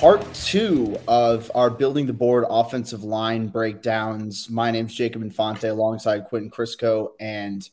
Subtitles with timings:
[0.00, 4.48] part two of our building the board offensive line breakdowns.
[4.48, 7.68] My name's Jacob Infante alongside Quentin Crisco, and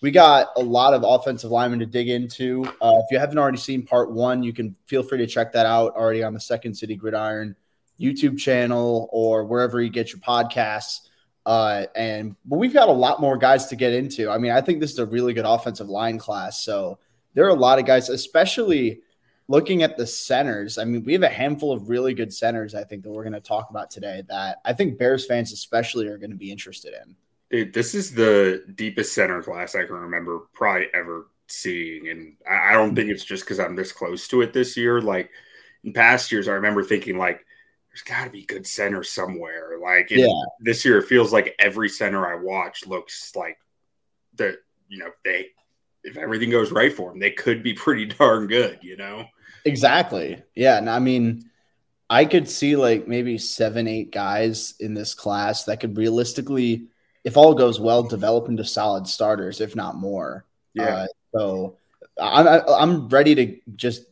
[0.00, 2.64] we got a lot of offensive linemen to dig into.
[2.82, 5.66] Uh, if you haven't already seen part one, you can feel free to check that
[5.66, 7.54] out already on the Second City Gridiron
[8.00, 11.02] YouTube channel or wherever you get your podcasts.
[11.46, 14.28] Uh, and but we've got a lot more guys to get into.
[14.28, 16.60] I mean, I think this is a really good offensive line class.
[16.64, 16.98] So
[17.34, 19.02] there are a lot of guys, especially
[19.48, 22.84] looking at the centers, I mean, we have a handful of really good centers, I
[22.84, 26.18] think, that we're going to talk about today that I think Bears fans, especially, are
[26.18, 27.16] going to be interested in.
[27.50, 32.08] Dude, this is the deepest center class I can remember probably ever seeing.
[32.08, 35.00] And I don't think it's just because I'm this close to it this year.
[35.00, 35.30] Like
[35.82, 37.44] in past years, I remember thinking, like,
[37.90, 39.78] there's got to be good center somewhere.
[39.80, 40.28] Like yeah.
[40.60, 43.56] this year, it feels like every center I watch looks like
[44.34, 44.58] the,
[44.88, 45.48] you know, they,
[46.08, 49.26] if everything goes right for them, they could be pretty darn good, you know?
[49.64, 50.42] Exactly.
[50.54, 50.78] Yeah.
[50.78, 51.50] And I mean,
[52.10, 56.88] I could see like maybe seven, eight guys in this class that could realistically,
[57.24, 60.44] if all goes well, develop into solid starters, if not more.
[60.74, 60.96] Yeah.
[60.96, 61.76] Uh, so
[62.18, 64.04] I'm I'm ready to just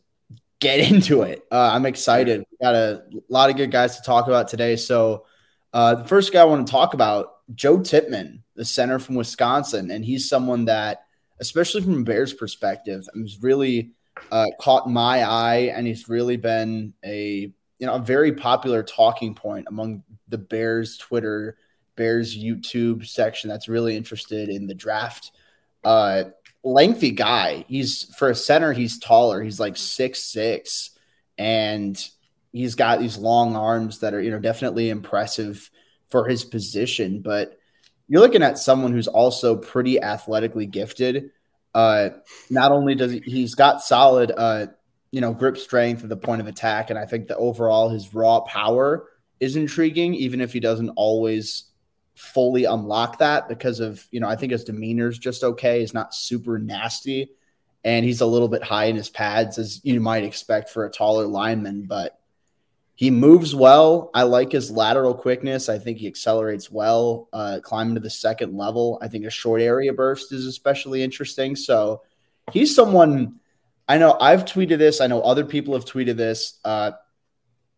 [0.59, 1.45] get into it.
[1.51, 2.45] Uh, I'm excited.
[2.51, 4.75] We got a lot of good guys to talk about today.
[4.75, 5.25] So
[5.73, 9.91] uh, the first guy I want to talk about, Joe Tippmann, the center from Wisconsin,
[9.91, 11.05] and he's someone that,
[11.39, 13.91] especially from Bears perspective, is really
[14.31, 19.35] uh, caught my eye, and he's really been a you know a very popular talking
[19.35, 21.57] point among the Bears Twitter,
[21.95, 25.31] Bears YouTube section that's really interested in the draft.
[25.83, 26.25] Uh,
[26.63, 27.65] lengthy guy.
[27.67, 28.73] He's for a center.
[28.73, 29.41] He's taller.
[29.41, 30.91] He's like six six,
[31.37, 31.97] and
[32.51, 35.69] he's got these long arms that are you know definitely impressive
[36.09, 37.21] for his position.
[37.21, 37.57] But
[38.07, 41.31] you're looking at someone who's also pretty athletically gifted.
[41.73, 42.09] Uh,
[42.49, 44.67] not only does he, he's got solid, uh,
[45.11, 48.13] you know, grip strength at the point of attack, and I think that overall his
[48.13, 49.07] raw power
[49.39, 51.65] is intriguing, even if he doesn't always
[52.15, 55.81] fully unlock that because of you know I think his demeanor is just okay.
[55.81, 57.29] He's not super nasty,
[57.83, 60.91] and he's a little bit high in his pads as you might expect for a
[60.91, 62.19] taller lineman, but
[62.97, 64.09] he moves well.
[64.15, 65.69] I like his lateral quickness.
[65.69, 68.97] I think he accelerates well, uh, climbing to the second level.
[69.03, 71.55] I think a short area burst is especially interesting.
[71.55, 72.01] So
[72.51, 73.39] he's someone
[73.87, 74.99] I know I've tweeted this.
[74.99, 76.59] I know other people have tweeted this.
[76.65, 76.93] Uh,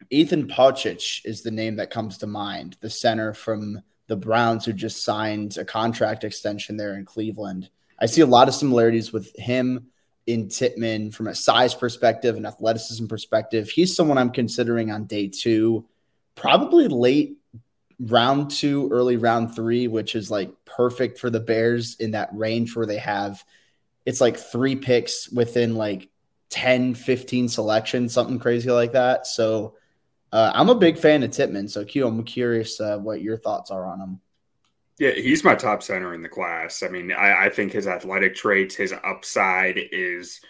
[0.09, 4.71] Ethan Pocic is the name that comes to mind, the center from the Browns who
[4.71, 7.69] just signed a contract extension there in Cleveland.
[7.99, 9.87] I see a lot of similarities with him
[10.29, 13.67] in Tippmann from a size perspective and athleticism perspective.
[13.67, 15.87] He's someone I'm considering on day two,
[16.35, 17.37] probably late
[17.99, 22.75] round two, early round three, which is like perfect for the Bears in that range
[22.75, 23.43] where they have
[24.05, 26.09] it's like three picks within like
[26.49, 29.25] 10, 15 selections, something crazy like that.
[29.25, 29.75] So
[30.31, 31.67] uh, I'm a big fan of Tippmann.
[31.67, 34.21] So Q, I'm curious uh, what your thoughts are on him.
[34.99, 36.83] Yeah, he's my top center in the class.
[36.83, 40.41] I mean, I, I think his athletic traits, his upside is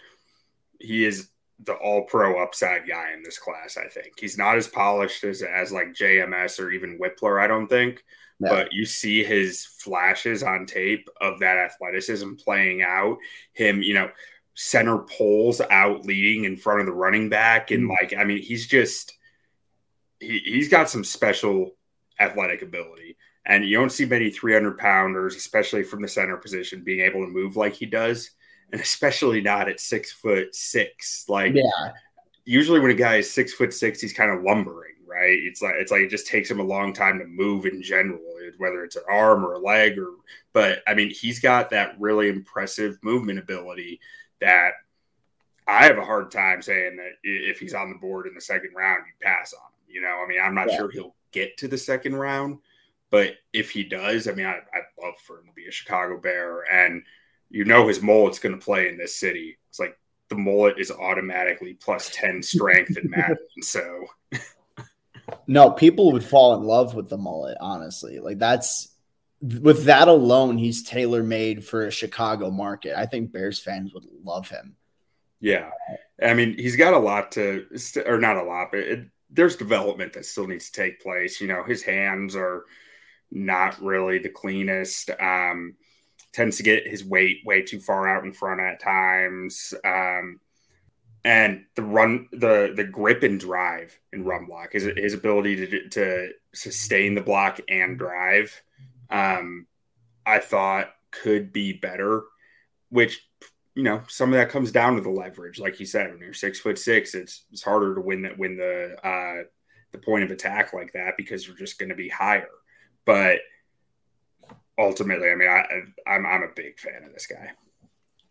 [0.80, 1.28] he is
[1.64, 3.76] the all pro upside guy in this class.
[3.76, 7.68] I think he's not as polished as, as like JMS or even Wypler, I don't
[7.68, 8.02] think.
[8.40, 8.48] No.
[8.48, 13.18] But you see his flashes on tape of that athleticism playing out.
[13.52, 14.10] Him, you know,
[14.54, 17.70] center poles out leading in front of the running back.
[17.70, 17.90] And mm.
[17.90, 19.16] like, I mean, he's just,
[20.18, 21.76] he, he's got some special
[22.18, 23.16] athletic ability.
[23.50, 27.30] And you don't see many 300 pounders, especially from the center position, being able to
[27.30, 28.30] move like he does.
[28.72, 31.24] and especially not at six foot six.
[31.28, 31.92] Like, yeah,
[32.44, 35.38] usually when a guy is six foot six, he's kind of lumbering, right?
[35.42, 38.20] It's like it's like it just takes him a long time to move in general,
[38.58, 40.10] whether it's an arm or a leg or.
[40.52, 44.00] But I mean, he's got that really impressive movement ability
[44.40, 44.72] that
[45.66, 48.70] I have a hard time saying that if he's on the board in the second
[48.74, 49.94] round, you pass on him.
[49.94, 50.76] You know, I mean, I'm not yeah.
[50.76, 52.58] sure he'll get to the second round,
[53.10, 56.18] but if he does, I mean, I, would love for him to be a Chicago
[56.18, 56.62] Bear.
[56.72, 57.02] And
[57.50, 59.58] you know, his mullet's going to play in this city.
[59.68, 59.98] It's like
[60.28, 63.38] the mullet is automatically plus 10 strength in Madden.
[63.60, 64.06] So,
[65.46, 68.20] no, people would fall in love with the mullet, honestly.
[68.20, 68.88] Like, that's
[69.42, 72.96] with that alone, he's tailor made for a Chicago market.
[72.96, 74.76] I think Bears fans would love him.
[75.40, 75.70] Yeah.
[76.22, 77.66] I mean, he's got a lot to,
[78.06, 81.40] or not a lot, but it, there's development that still needs to take place.
[81.40, 82.64] You know, his hands are
[83.30, 85.10] not really the cleanest.
[85.20, 85.74] Um,
[86.32, 89.74] tends to get his weight way too far out in front at times.
[89.84, 90.40] Um,
[91.24, 95.88] and the run, the the grip and drive in run block, his his ability to
[95.90, 98.62] to sustain the block and drive,
[99.10, 99.66] um,
[100.24, 102.22] I thought could be better.
[102.88, 103.20] Which
[103.74, 105.58] you know, some of that comes down to the leverage.
[105.58, 108.56] Like you said, when you're six foot six, it's it's harder to win that win
[108.56, 109.44] the uh,
[109.92, 112.48] the point of attack like that because you're just going to be higher.
[113.10, 113.40] But
[114.78, 115.64] ultimately, I mean, I,
[116.08, 117.50] I'm I'm a big fan of this guy.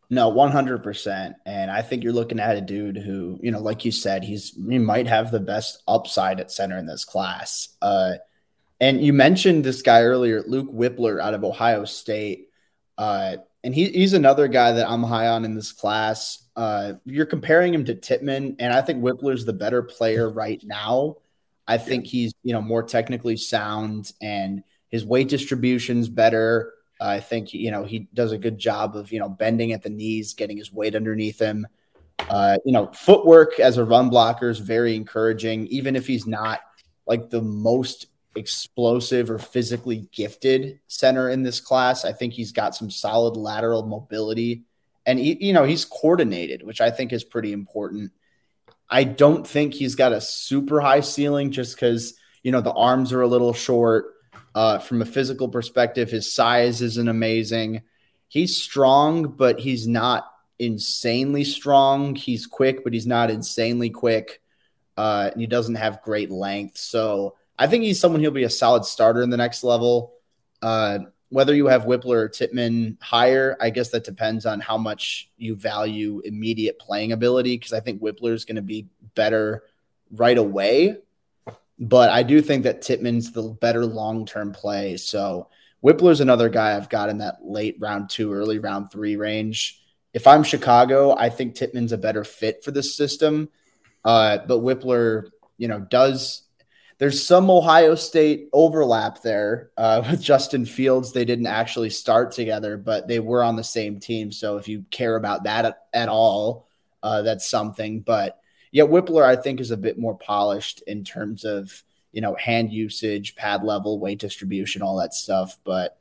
[0.09, 1.35] No, 100%.
[1.45, 4.51] And I think you're looking at a dude who, you know, like you said, he's
[4.51, 7.75] he might have the best upside at center in this class.
[7.81, 8.13] Uh,
[8.79, 12.47] and you mentioned this guy earlier, Luke Wypler out of Ohio State.
[12.97, 16.47] Uh, and he, he's another guy that I'm high on in this class.
[16.55, 21.17] Uh, you're comparing him to Tippmann, and I think Wypler's the better player right now.
[21.67, 26.73] I think he's you know more technically sound, and his weight distribution's better.
[27.01, 29.89] I think you know he does a good job of you know bending at the
[29.89, 31.67] knees, getting his weight underneath him.
[32.29, 36.59] Uh, you know, footwork as a run blocker is very encouraging, even if he's not
[37.07, 42.05] like the most explosive or physically gifted center in this class.
[42.05, 44.63] I think he's got some solid lateral mobility
[45.05, 48.11] and he, you know, he's coordinated, which I think is pretty important.
[48.89, 52.13] I don't think he's got a super high ceiling just because,
[52.43, 54.05] you know, the arms are a little short.
[54.55, 57.81] Uh, from a physical perspective, his size isn't amazing.
[58.27, 62.15] He's strong, but he's not insanely strong.
[62.15, 64.41] He's quick, but he's not insanely quick.
[64.97, 66.77] Uh, and he doesn't have great length.
[66.77, 70.13] So I think he's someone he'll be a solid starter in the next level.
[70.61, 70.99] Uh,
[71.29, 75.55] whether you have Wypler or Tippmann higher, I guess that depends on how much you
[75.55, 77.55] value immediate playing ability.
[77.55, 79.63] Because I think Wypler is going to be better
[80.11, 80.97] right away,
[81.79, 84.97] but I do think that Tippmann's the better long term play.
[84.97, 85.47] So
[85.83, 89.81] Wypler's another guy I've got in that late round two, early round three range.
[90.13, 93.49] If I'm Chicago, I think Tippmann's a better fit for this system.
[94.03, 96.43] Uh, but Wypler, you know, does
[96.97, 101.13] there's some Ohio State overlap there uh, with Justin Fields.
[101.13, 104.33] They didn't actually start together, but they were on the same team.
[104.33, 106.67] So if you care about that at, at all,
[107.01, 108.01] uh, that's something.
[108.01, 108.37] But
[108.71, 112.71] yeah, Wypler, I think, is a bit more polished in terms of you know hand
[112.71, 115.57] usage, pad level, weight distribution, all that stuff.
[115.63, 115.97] But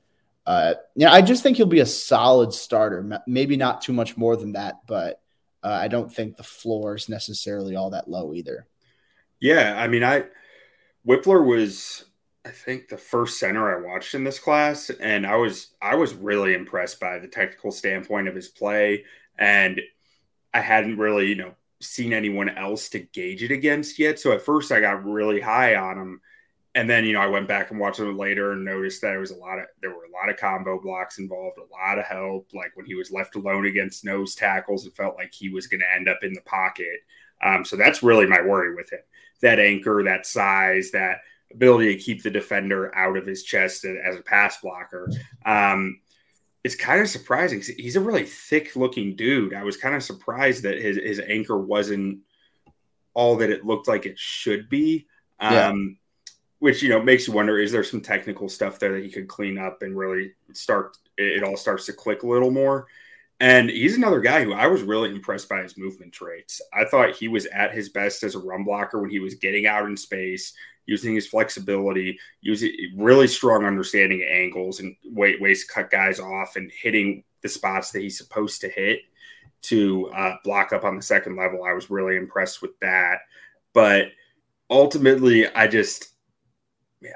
[0.46, 0.74] uh,
[1.06, 3.20] I just think he'll be a solid starter.
[3.26, 5.20] Maybe not too much more than that, but
[5.62, 8.66] uh, I don't think the floor is necessarily all that low either.
[9.40, 10.24] Yeah, I mean, I
[11.06, 12.04] Wypler was,
[12.44, 16.14] I think, the first center I watched in this class, and I was I was
[16.14, 19.04] really impressed by the technical standpoint of his play,
[19.38, 19.80] and
[20.52, 24.18] I hadn't really, you know, seen anyone else to gauge it against yet.
[24.18, 26.20] So at first, I got really high on him,
[26.74, 29.20] and then you know I went back and watched him later and noticed that there
[29.20, 32.04] was a lot of there were a lot of combo blocks involved, a lot of
[32.04, 32.48] help.
[32.52, 35.80] Like when he was left alone against nose tackles, it felt like he was going
[35.80, 37.00] to end up in the pocket.
[37.42, 39.00] Um, so that's really my worry with him
[39.40, 41.18] that anchor, that size, that
[41.52, 45.10] ability to keep the defender out of his chest as a pass blocker.
[45.46, 46.00] Um,
[46.68, 47.62] it's kind of surprising.
[47.76, 49.54] He's a really thick looking dude.
[49.54, 52.20] I was kind of surprised that his, his anchor wasn't
[53.14, 55.06] all that it looked like it should be.
[55.40, 55.98] Um.
[56.60, 59.28] Which, you know, makes you wonder is there some technical stuff there that he could
[59.28, 62.88] clean up and really start, it all starts to click a little more.
[63.38, 66.60] And he's another guy who I was really impressed by his movement traits.
[66.74, 69.68] I thought he was at his best as a run blocker when he was getting
[69.68, 70.52] out in space,
[70.88, 76.56] using his flexibility, using really strong understanding of angles and ways to cut guys off
[76.56, 79.00] and hitting the spots that he's supposed to hit
[79.60, 81.62] to uh, block up on the second level.
[81.62, 83.18] I was really impressed with that.
[83.74, 84.06] But
[84.70, 86.08] ultimately, I just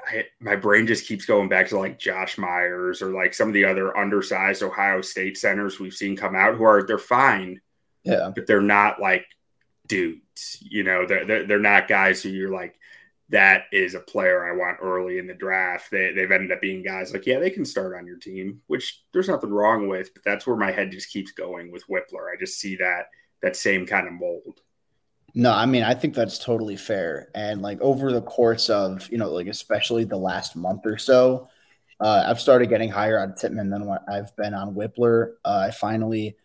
[0.07, 3.55] I, my brain just keeps going back to like Josh Myers or like some of
[3.55, 7.59] the other undersized Ohio State centers we've seen come out who are they're fine,
[8.03, 9.25] yeah, but they're not like
[9.87, 10.59] dudes.
[10.61, 12.75] You know, they're they're, they're not guys who you're like
[13.33, 15.89] that is a player I want early in the draft.
[15.91, 19.03] They they've ended up being guys like yeah they can start on your team, which
[19.11, 22.31] there's nothing wrong with, but that's where my head just keeps going with Wypler.
[22.31, 23.07] I just see that
[23.41, 24.61] that same kind of mold.
[25.35, 27.29] No, I mean, I think that's totally fair.
[27.33, 31.49] And like over the course of, you know, like especially the last month or so,
[31.99, 35.33] uh, I've started getting higher on Tippmann than what I've been on Wypler.
[35.43, 36.37] Uh, I finally,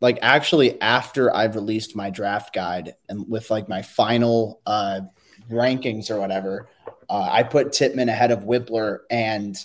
[0.00, 5.02] like, actually, after I've released my draft guide and with like my final uh,
[5.50, 6.68] rankings or whatever,
[7.08, 9.56] uh, I put Tippmann ahead of Wypler and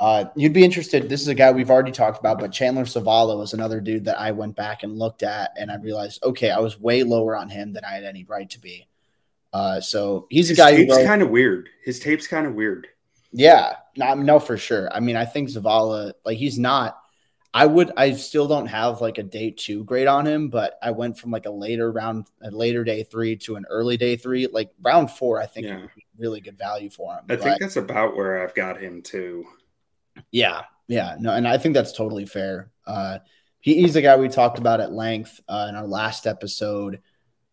[0.00, 1.10] uh, you'd be interested.
[1.10, 4.18] This is a guy we've already talked about, but Chandler Zavala was another dude that
[4.18, 7.50] I went back and looked at, and I realized, okay, I was way lower on
[7.50, 8.88] him than I had any right to be.
[9.52, 10.70] Uh, so he's His a guy.
[10.76, 11.68] tape's kind of weird.
[11.84, 12.86] His tape's kind of weird.
[13.32, 14.90] Yeah, no, no, for sure.
[14.90, 16.96] I mean, I think Zavala, like, he's not.
[17.52, 17.90] I would.
[17.96, 21.32] I still don't have like a day two grade on him, but I went from
[21.32, 24.46] like a later round, a later day three to an early day three.
[24.46, 25.86] Like round four, I think Yeah.
[26.16, 27.24] really good value for him.
[27.28, 29.44] I But- think that's about where I've got him too.
[30.30, 32.70] Yeah, yeah, no, and I think that's totally fair.
[32.86, 33.18] Uh,
[33.60, 37.00] he, he's the guy we talked about at length uh, in our last episode.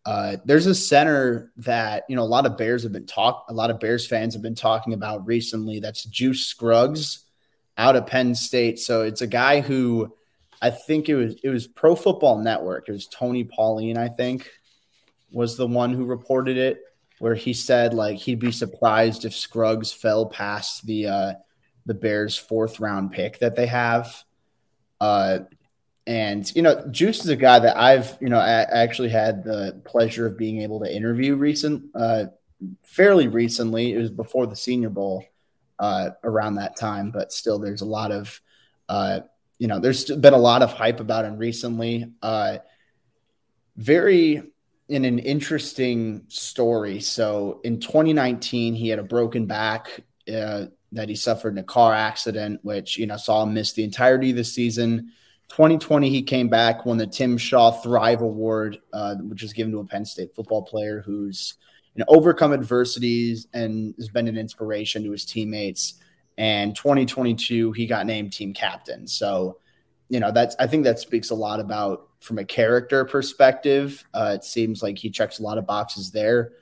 [0.06, 3.52] Uh, there's a center that you know a lot of Bears have been talk, a
[3.52, 5.80] lot of Bears fans have been talking about recently.
[5.80, 7.24] That's Juice Scruggs
[7.78, 8.78] out of Penn State.
[8.80, 10.12] So it's a guy who
[10.60, 12.88] I think it was it was Pro Football Network.
[12.88, 14.50] It was Tony Pauline, I think,
[15.30, 16.80] was the one who reported it,
[17.20, 21.32] where he said like he'd be surprised if Scruggs fell past the uh,
[21.86, 24.22] the Bears' fourth round pick that they have.
[25.00, 25.40] Uh,
[26.08, 29.80] and you know, Juice is a guy that I've you know I actually had the
[29.84, 32.24] pleasure of being able to interview recent, uh,
[32.82, 33.92] fairly recently.
[33.92, 35.24] It was before the Senior Bowl,
[35.78, 38.40] uh, around that time, but still, there's a lot of,
[38.88, 39.20] uh,
[39.58, 42.12] you know, there's been a lot of hype about him recently.
[42.22, 42.58] Uh,
[43.76, 44.42] very
[44.88, 47.00] in an interesting story.
[47.00, 50.02] So in 2019, he had a broken back.
[50.32, 53.84] Uh, that he suffered in a car accident, which you know saw him miss the
[53.84, 55.12] entirety of the season.
[55.48, 59.78] 2020, he came back, won the Tim Shaw Thrive Award, uh, which is given to
[59.78, 61.54] a Penn State football player who's
[61.98, 65.94] know overcome adversities and has been an inspiration to his teammates.
[66.36, 69.08] And 2022, he got named team captain.
[69.08, 69.58] So,
[70.08, 74.04] you know, that's I think that speaks a lot about from a character perspective.
[74.14, 76.52] Uh, it seems like he checks a lot of boxes there.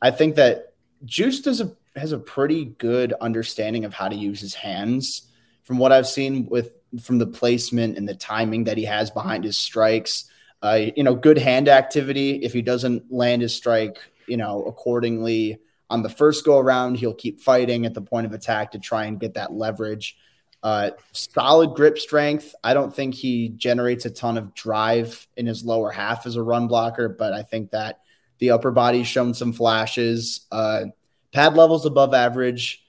[0.00, 0.74] I think that
[1.04, 5.28] Juice does a has a pretty good understanding of how to use his hands.
[5.62, 9.44] From what I've seen with from the placement and the timing that he has behind
[9.44, 10.24] his strikes,
[10.62, 12.36] uh, you know, good hand activity.
[12.42, 15.58] If he doesn't land his strike, you know, accordingly
[15.90, 19.04] on the first go around, he'll keep fighting at the point of attack to try
[19.04, 20.16] and get that leverage.
[20.62, 22.54] Uh, solid grip strength.
[22.62, 26.42] I don't think he generates a ton of drive in his lower half as a
[26.42, 28.00] run blocker, but I think that
[28.38, 30.46] the upper body's shown some flashes.
[30.50, 30.84] Uh,
[31.32, 32.84] pad levels above average.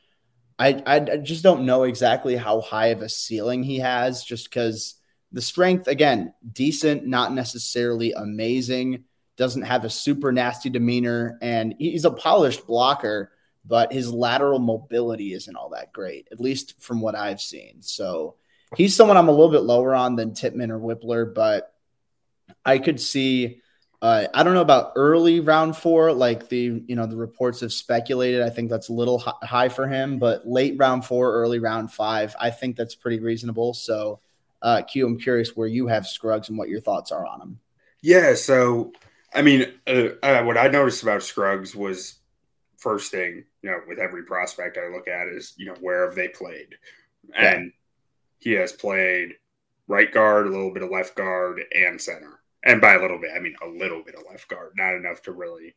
[0.59, 4.49] I, I I just don't know exactly how high of a ceiling he has, just
[4.49, 4.95] because
[5.31, 9.03] the strength again decent, not necessarily amazing.
[9.35, 13.31] Doesn't have a super nasty demeanor, and he's a polished blocker,
[13.65, 17.81] but his lateral mobility isn't all that great, at least from what I've seen.
[17.81, 18.35] So
[18.75, 21.73] he's someone I'm a little bit lower on than Tippmann or Wypler, but
[22.65, 23.59] I could see.
[24.01, 27.71] Uh, I don't know about early round four, like the you know the reports have
[27.71, 28.41] speculated.
[28.41, 31.91] I think that's a little hi- high for him, but late round four, early round
[31.91, 33.73] five, I think that's pretty reasonable.
[33.73, 34.19] So,
[34.61, 37.59] uh, Q, I'm curious where you have Scruggs and what your thoughts are on him.
[38.01, 38.91] Yeah, so
[39.33, 42.19] I mean, uh, uh, what I noticed about Scruggs was
[42.77, 46.15] first thing, you know, with every prospect I look at is, you know, where have
[46.15, 46.75] they played?
[47.35, 47.71] And
[48.39, 49.35] he has played
[49.87, 52.39] right guard, a little bit of left guard, and center.
[52.63, 55.21] And by a little bit, I mean a little bit of left guard, not enough
[55.23, 55.75] to really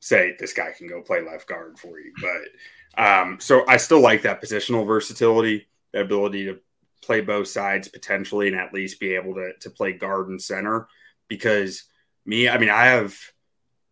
[0.00, 2.12] say this guy can go play left guard for you.
[2.20, 6.58] But um, so I still like that positional versatility, the ability to
[7.02, 10.88] play both sides potentially and at least be able to, to play guard and center
[11.28, 11.84] because
[12.26, 13.16] me, I mean, I have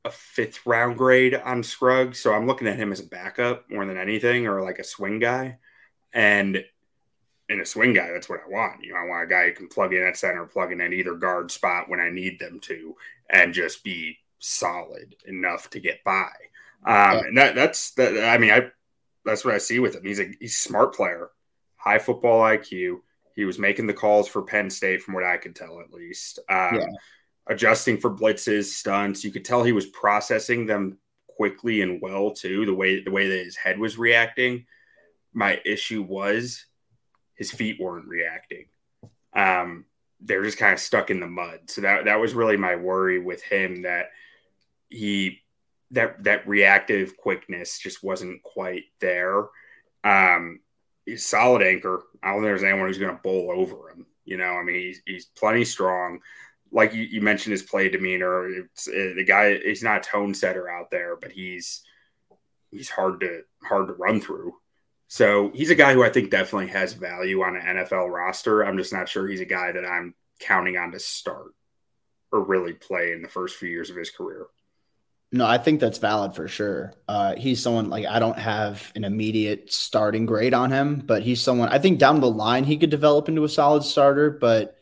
[0.04, 3.86] a fifth round grade on Scruggs, so I'm looking at him as a backup more
[3.86, 5.58] than anything, or like a swing guy.
[6.12, 6.64] And
[7.48, 8.82] in a swing guy, that's what I want.
[8.82, 10.92] You know, I want a guy who can plug in at center, plug in at
[10.92, 12.96] either guard spot when I need them to,
[13.30, 16.30] and just be solid enough to get by.
[16.86, 18.28] Um, and that that's that.
[18.28, 18.70] I mean, I
[19.24, 20.04] that's what I see with him.
[20.04, 21.30] He's a he's smart player,
[21.76, 23.00] high football IQ.
[23.34, 26.38] He was making the calls for Penn State, from what I could tell, at least.
[26.48, 26.86] Um, Yeah.
[27.46, 29.24] Adjusting for blitzes, stunts.
[29.24, 30.98] You could tell he was processing them
[31.28, 32.64] quickly and well too.
[32.64, 34.66] The way the way that his head was reacting.
[35.32, 36.64] My issue was
[37.34, 38.66] his feet weren't reacting.
[39.34, 39.84] Um,
[40.20, 41.60] they're just kind of stuck in the mud.
[41.66, 44.06] So that that was really my worry with him that
[44.88, 45.42] he
[45.90, 49.44] that that reactive quickness just wasn't quite there.
[50.02, 50.60] Um,
[51.04, 52.02] he's solid anchor.
[52.22, 54.06] I don't think there's anyone who's going to bowl over him.
[54.24, 56.20] You know, I mean, he's, he's plenty strong.
[56.74, 58.48] Like you, you mentioned, his play demeanor.
[58.48, 61.82] It's, uh, the guy, he's not a tone setter out there, but he's
[62.70, 64.54] he's hard to hard to run through.
[65.06, 68.62] So he's a guy who I think definitely has value on an NFL roster.
[68.62, 71.54] I'm just not sure he's a guy that I'm counting on to start
[72.32, 74.46] or really play in the first few years of his career.
[75.30, 76.94] No, I think that's valid for sure.
[77.08, 81.40] Uh, he's someone like I don't have an immediate starting grade on him, but he's
[81.40, 84.30] someone I think down the line he could develop into a solid starter.
[84.30, 84.78] But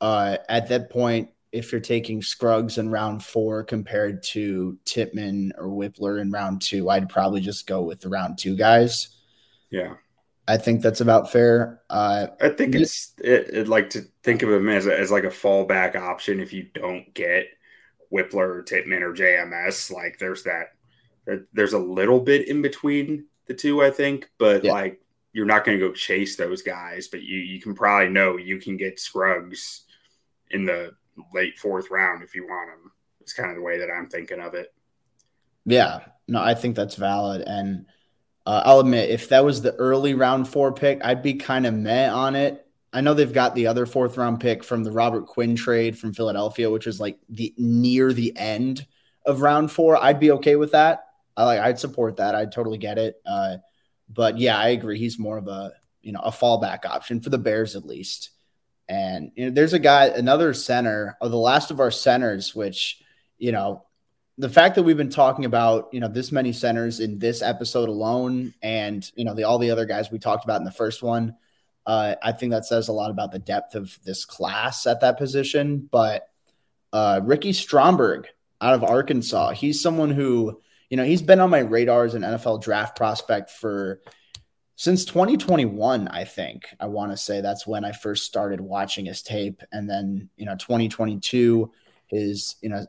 [0.00, 5.66] uh, at that point, if you're taking Scruggs in round four compared to Tippmann or
[5.66, 9.08] Wypler in round two, I'd probably just go with the round two guys.
[9.70, 9.94] Yeah.
[10.46, 11.80] I think that's about fair.
[11.90, 15.24] Uh, I think it's it, it, like to think of him as, a, as like
[15.24, 17.46] a fallback option if you don't get
[18.12, 18.64] Wypler or or
[19.14, 19.92] JMS.
[19.92, 20.74] Like there's that,
[21.52, 24.72] there's a little bit in between the two, I think, but yeah.
[24.72, 25.00] like
[25.32, 28.58] you're not going to go chase those guys, but you you can probably know you
[28.58, 29.84] can get Scruggs
[30.50, 30.92] in the
[31.34, 32.92] late fourth round if you want him.
[33.20, 34.72] It's kind of the way that I'm thinking of it.
[35.66, 37.86] Yeah, no, I think that's valid and
[38.46, 41.74] uh, I'll admit, if that was the early round four pick, I'd be kind of
[41.74, 42.66] meh on it.
[42.92, 46.12] I know they've got the other fourth round pick from the Robert Quinn trade from
[46.12, 48.86] Philadelphia, which is like the near the end
[49.26, 49.96] of round four.
[49.96, 51.04] I'd be okay with that.
[51.36, 52.34] I like, I'd support that.
[52.34, 53.16] I'd totally get it.
[53.24, 53.58] Uh,
[54.08, 54.98] but yeah, I agree.
[54.98, 58.30] He's more of a you know a fallback option for the Bears at least.
[58.90, 63.00] And you know, there's a guy, another center, or the last of our centers, which
[63.38, 63.84] you know
[64.36, 67.88] the fact that we've been talking about you know this many centers in this episode
[67.88, 71.02] alone and you know the all the other guys we talked about in the first
[71.02, 71.36] one
[71.86, 75.18] uh, i think that says a lot about the depth of this class at that
[75.18, 75.88] position.
[75.90, 76.28] But
[76.92, 78.26] uh, ricky stromberg
[78.60, 82.22] out of arkansas he's someone who you know he's been on my radar as an
[82.22, 84.00] nfl draft prospect for
[84.80, 89.20] since 2021 i think i want to say that's when i first started watching his
[89.20, 91.70] tape and then you know 2022
[92.10, 92.86] is you know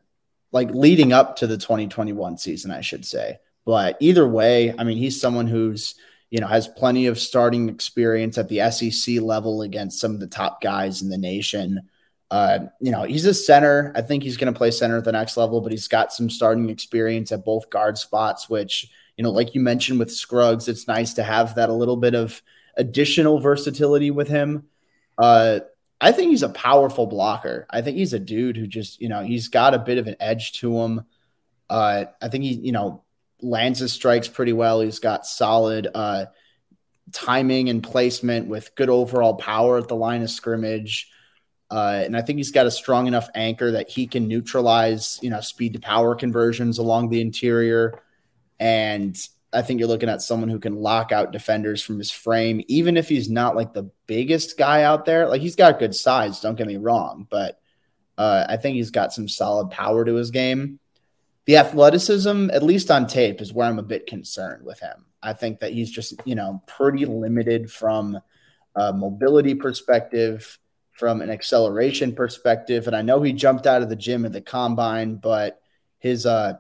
[0.52, 3.40] like leading up to the 2021 season, I should say.
[3.66, 5.96] But either way, I mean, he's someone who's,
[6.30, 10.28] you know, has plenty of starting experience at the SEC level against some of the
[10.28, 11.82] top guys in the nation.
[12.30, 13.92] Uh, you know, he's a center.
[13.96, 16.30] I think he's going to play center at the next level, but he's got some
[16.30, 18.90] starting experience at both guard spots, which,
[19.22, 22.16] you know, like you mentioned with Scruggs, it's nice to have that a little bit
[22.16, 22.42] of
[22.76, 24.64] additional versatility with him.
[25.16, 25.60] Uh,
[26.02, 27.68] I think he's a powerful blocker.
[27.70, 30.16] I think he's a dude who just, you know, he's got a bit of an
[30.20, 31.06] edge to him.
[31.70, 33.04] Uh, I think he, you know,
[33.44, 34.82] lands his strikes pretty well.
[34.82, 36.26] He's got solid uh,
[37.12, 41.12] timing and placement with good overall power at the line of scrimmage.
[41.70, 45.30] Uh, and I think he's got a strong enough anchor that he can neutralize, you
[45.30, 48.02] know, speed to power conversions along the interior.
[48.62, 49.18] And
[49.52, 52.96] I think you're looking at someone who can lock out defenders from his frame, even
[52.96, 55.28] if he's not like the biggest guy out there.
[55.28, 57.60] Like he's got good size, don't get me wrong, but
[58.20, 60.80] uh, I think he's got some solid power to his game.
[61.46, 65.06] The athleticism, at least on tape, is where I'm a bit concerned with him.
[65.24, 68.20] I think that he's just, you know, pretty limited from
[68.76, 70.60] a mobility perspective,
[70.92, 72.86] from an acceleration perspective.
[72.86, 75.60] And I know he jumped out of the gym at the combine, but
[75.98, 76.54] his uh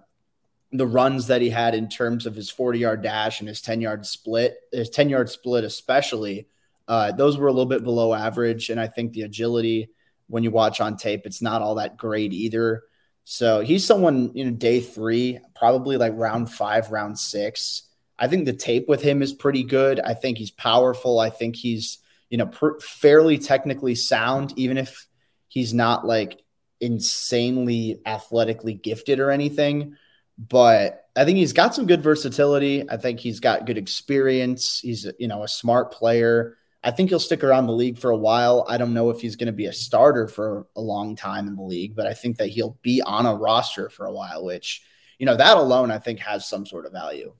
[0.71, 3.81] the runs that he had in terms of his 40 yard dash and his 10
[3.81, 6.47] yard split, his 10 yard split, especially,
[6.87, 8.69] uh, those were a little bit below average.
[8.69, 9.89] And I think the agility,
[10.27, 12.83] when you watch on tape, it's not all that great either.
[13.23, 17.83] So he's someone, you know, day three, probably like round five, round six.
[18.17, 19.99] I think the tape with him is pretty good.
[19.99, 21.19] I think he's powerful.
[21.19, 25.07] I think he's, you know, fairly technically sound, even if
[25.47, 26.43] he's not like
[26.79, 29.95] insanely athletically gifted or anything
[30.37, 32.89] but I think he's got some good versatility.
[32.89, 34.79] I think he's got good experience.
[34.79, 36.57] He's you know a smart player.
[36.83, 38.65] I think he'll stick around the league for a while.
[38.67, 41.55] I don't know if he's going to be a starter for a long time in
[41.55, 44.81] the league, but I think that he'll be on a roster for a while, which
[45.19, 47.33] you know that alone I think has some sort of value.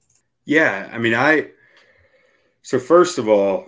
[0.44, 1.50] Yeah, I mean I
[2.62, 3.66] so first of all,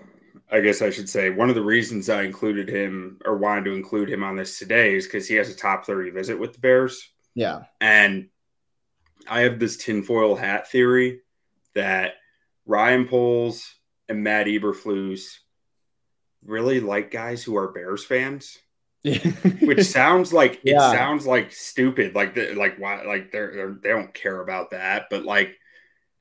[0.51, 3.73] I guess I should say one of the reasons I included him or wanted to
[3.73, 6.61] include him on this today is because he has a top 30 visit with the
[6.61, 7.11] Bears.
[7.35, 7.65] Yeah.
[7.81, 8.29] And
[9.29, 11.21] I have this tinfoil hat theory
[11.75, 12.15] that
[12.67, 13.75] Ryan Poles
[14.09, 15.39] and Matt Eberflus
[16.45, 18.59] really like guys who are Bears fans.
[19.61, 20.77] which sounds like Yeah.
[20.77, 22.15] it sounds like stupid.
[22.15, 25.59] Like the, like why like they're, they're they don't care about that, but like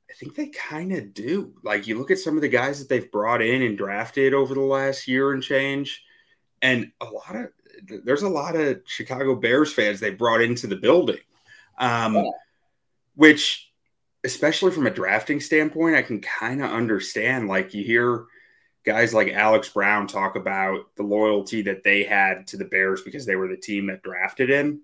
[0.09, 1.53] I think they kind of do.
[1.63, 4.53] Like you look at some of the guys that they've brought in and drafted over
[4.53, 6.03] the last year and change,
[6.61, 7.47] and a lot of
[8.03, 11.19] there's a lot of Chicago Bears fans they brought into the building,
[11.77, 12.29] um, Yeah.
[13.15, 13.69] Which
[14.25, 17.47] especially from a drafting standpoint, I can kind of understand.
[17.49, 18.25] Like you hear
[18.85, 23.25] guys like Alex Brown talk about the loyalty that they had to the Bears because
[23.25, 24.81] they were the team that drafted him.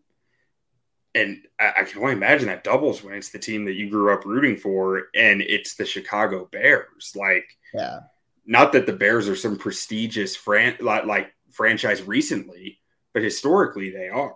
[1.16, 4.14] And I, I can only imagine that doubles when it's the team that you grew
[4.14, 7.14] up rooting for and it's the Chicago Bears.
[7.16, 8.02] Like, Yeah.
[8.46, 12.80] not that the Bears are some prestigious fran- like, like franchise recently,
[13.14, 14.36] but historically they are,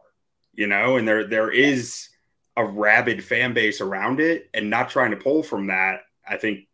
[0.54, 2.10] you know, and there there is
[2.56, 6.68] a rabid fan base around it, and not trying to pull from that, I think,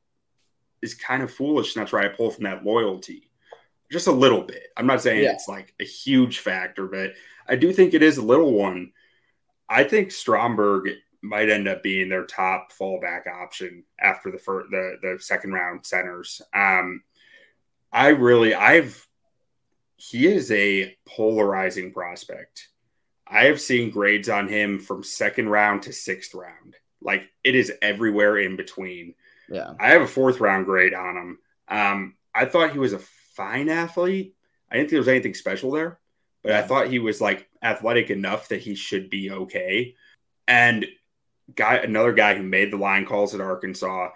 [0.82, 3.30] is kind of foolish not try to pull from that loyalty,
[3.92, 4.68] just a little bit.
[4.78, 5.34] I'm not saying Yeah.
[5.34, 7.13] it's like a huge factor, but
[7.48, 8.92] I do think it is a little one.
[9.68, 10.89] I think Stromberg
[11.22, 15.86] might end up being their top fallback option after the first, the the second round
[15.86, 16.42] centers.
[16.54, 17.04] Um,
[17.92, 19.06] I really, I've,
[19.98, 22.70] he is a polarizing prospect.
[23.30, 26.76] I have seen grades on him from second round to sixth round.
[27.02, 29.13] Like it is everywhere in between.
[29.50, 29.74] Yeah.
[29.80, 31.39] I have a fourth round grade on him.
[31.68, 33.00] Um, I thought he was a
[33.36, 34.36] fine athlete.
[34.72, 36.00] I didn't think there was anything special there,
[36.44, 39.96] but I thought he was like athletic enough that he should be okay.
[40.48, 40.86] And
[41.56, 44.10] guy, another guy who made the line calls at Arkansas,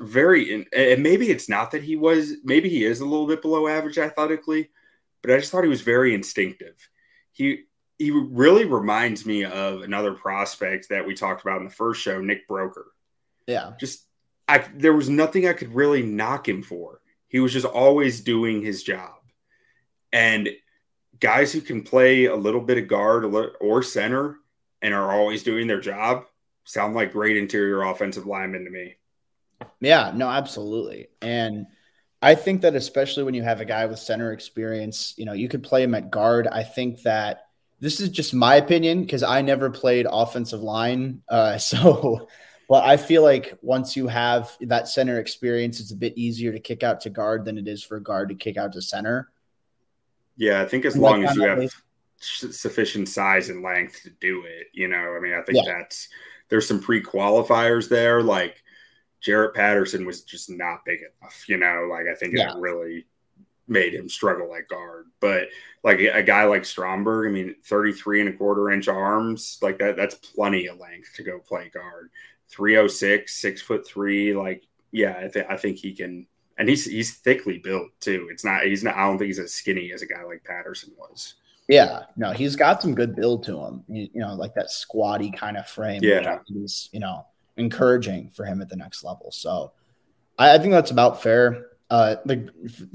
[0.00, 3.66] very, and maybe it's not that he was, maybe he is a little bit below
[3.66, 4.70] average athletically,
[5.22, 6.76] but I just thought he was very instinctive.
[7.32, 7.64] He
[7.98, 12.20] he really reminds me of another prospect that we talked about in the first show,
[12.20, 12.86] Nick Broeker
[13.46, 13.72] Yeah.
[13.78, 14.06] just
[14.48, 17.00] I there was nothing I could really knock him for.
[17.28, 19.14] He was just always doing his job.
[20.12, 20.48] And
[21.18, 23.24] guys who can play a little bit of guard
[23.60, 24.36] or center
[24.82, 26.26] and are always doing their job
[26.64, 28.96] sound like great interior offensive linemen to me.
[29.80, 31.08] Yeah, no, absolutely.
[31.22, 31.66] And
[32.20, 35.48] I think that especially when you have a guy with center experience, you know, you
[35.48, 36.46] could play him at guard.
[36.46, 37.43] I think that
[37.84, 41.20] this is just my opinion because I never played offensive line.
[41.28, 42.28] Uh, so,
[42.66, 46.60] but I feel like once you have that center experience, it's a bit easier to
[46.60, 49.30] kick out to guard than it is for guard to kick out to center.
[50.36, 51.70] Yeah, I think as Like long as you have
[52.20, 55.74] sufficient size and length to do it, you know, I mean, I think Yeah.
[55.76, 56.08] that's
[56.48, 58.62] there's some pre-qualifiers there like
[59.20, 62.52] Jarrett Patterson was just not big enough, you know, like I think Yeah.
[62.52, 63.06] it really
[63.68, 65.06] made him struggle at guard.
[65.20, 65.48] But
[65.82, 69.96] like a guy like Stromberg, I mean, 33 and a quarter inch arms, like that,
[69.96, 72.10] that's plenty of length to go play guard.
[72.50, 77.16] 306, six foot three, like, yeah, I, th- I think he can, and he's he's
[77.16, 78.28] thickly built too.
[78.30, 80.92] It's not he's not I don't think he's as skinny as a guy like Patterson
[80.96, 81.34] was.
[81.66, 83.82] Yeah, no, he's got some good build to him.
[83.88, 86.00] You, you know, like that squatty kind of frame.
[86.04, 86.38] Yeah.
[86.54, 89.32] Is you know encouraging for him at the next level.
[89.32, 89.72] So
[90.38, 91.66] I, I think that's about fair.
[91.90, 92.48] Uh, like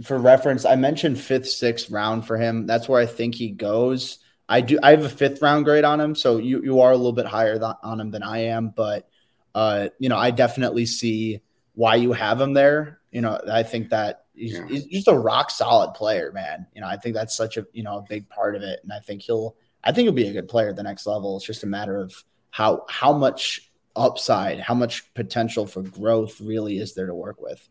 [0.04, 2.66] for reference, I mentioned fifth, sixth round for him.
[2.66, 4.18] That's where I think he goes.
[4.48, 4.80] I do.
[4.82, 7.28] I have a fifth round grade on him, so you you are a little bit
[7.28, 8.70] higher th- on him than I am.
[8.76, 9.08] But
[9.54, 11.42] uh, you know, I definitely see
[11.76, 13.00] why you have him there.
[13.12, 14.66] You know, I think that he's, Yeah.
[14.68, 16.66] he's just a rock solid player, man.
[16.74, 18.92] You know, I think that's such a you know a big part of it, and
[18.92, 21.38] I think he'll I think he'll be a good player at the next level.
[21.38, 22.14] It's just a matter of
[22.50, 27.68] how how much upside, how much potential for growth really is there to work with.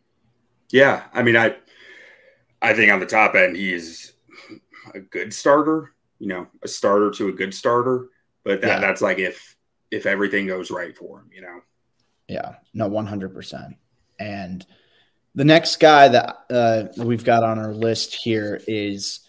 [0.71, 1.57] Yeah, I mean, I
[2.61, 4.13] I think on the top end he is
[4.95, 5.93] a good starter.
[6.19, 8.09] You know, a starter to a good starter,
[8.45, 8.81] but that, Yeah.
[8.81, 9.57] that's like if
[9.91, 11.31] if everything goes right for him.
[11.33, 11.61] You know,
[12.29, 13.77] Yeah, no, one hundred percent.
[14.19, 14.67] And
[15.35, 19.21] the next guy that uh, we've got on our list here is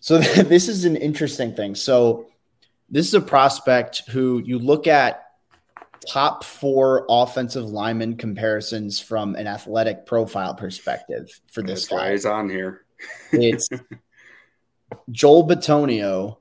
[0.00, 1.74] so this is an interesting thing.
[1.74, 2.26] So
[2.90, 5.23] this is a prospect who you look at
[6.08, 12.26] top four offensive lineman comparisons from an athletic profile perspective for this this guy is
[12.26, 12.84] on here.
[13.32, 13.68] It's
[15.10, 16.38] Joel Bitonio,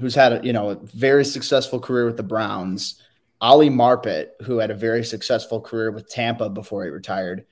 [0.00, 3.00] who's had a you know a very successful career with the Browns.
[3.40, 7.44] Ali Marpet, who had a very successful career with Tampa before he retired.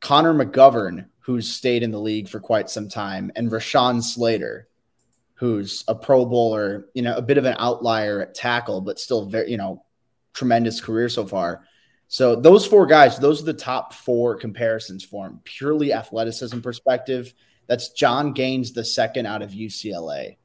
[0.00, 4.68] Connor McGovern, who's stayed in the league for quite some time, and Rashawn Slater,
[5.34, 9.26] who's a Pro Bowler, you know, a bit of an outlier at tackle, but still
[9.26, 9.84] very, you know,
[10.32, 11.64] tremendous career so far.
[12.08, 17.32] So those four guys, those are the top four comparisons for him, purely athleticism perspective.
[17.68, 20.36] That's Jon Gaines the second out of UCLA.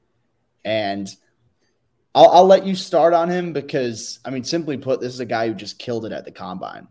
[0.64, 1.10] And
[2.16, 5.26] I'll, I'll let you start on him because, I mean, simply put, this is a
[5.26, 6.88] guy who just killed it at the combine.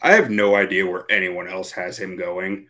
[0.00, 2.68] I have no idea where anyone else has him going.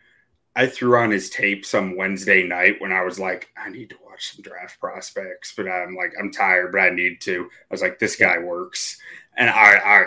[0.55, 3.97] I threw on his tape some Wednesday night when I was like, I need to
[4.17, 7.43] watch some draft prospects, but I'm like, I'm tired, but I need to.
[7.43, 8.97] I was like, this guy works.
[9.37, 10.05] And I, I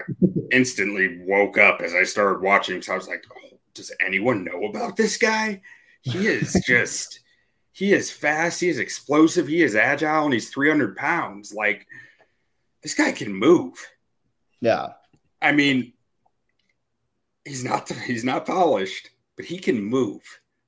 [0.51, 2.83] instantly woke up as I started watching.
[2.83, 5.63] So I was like, oh, does anyone know about this guy?
[6.03, 7.21] He is just,
[7.73, 8.61] he is fast.
[8.61, 9.47] He is explosive.
[9.47, 11.55] He is agile and he's 300 pounds.
[11.55, 11.87] Like,
[12.83, 13.75] this guy can move.
[14.61, 14.89] Yeah.
[15.41, 15.93] I mean,
[17.45, 20.23] he's not, he's not polished, but he can move.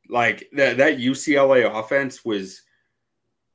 [0.08, 2.62] Like that, that UCLA offense was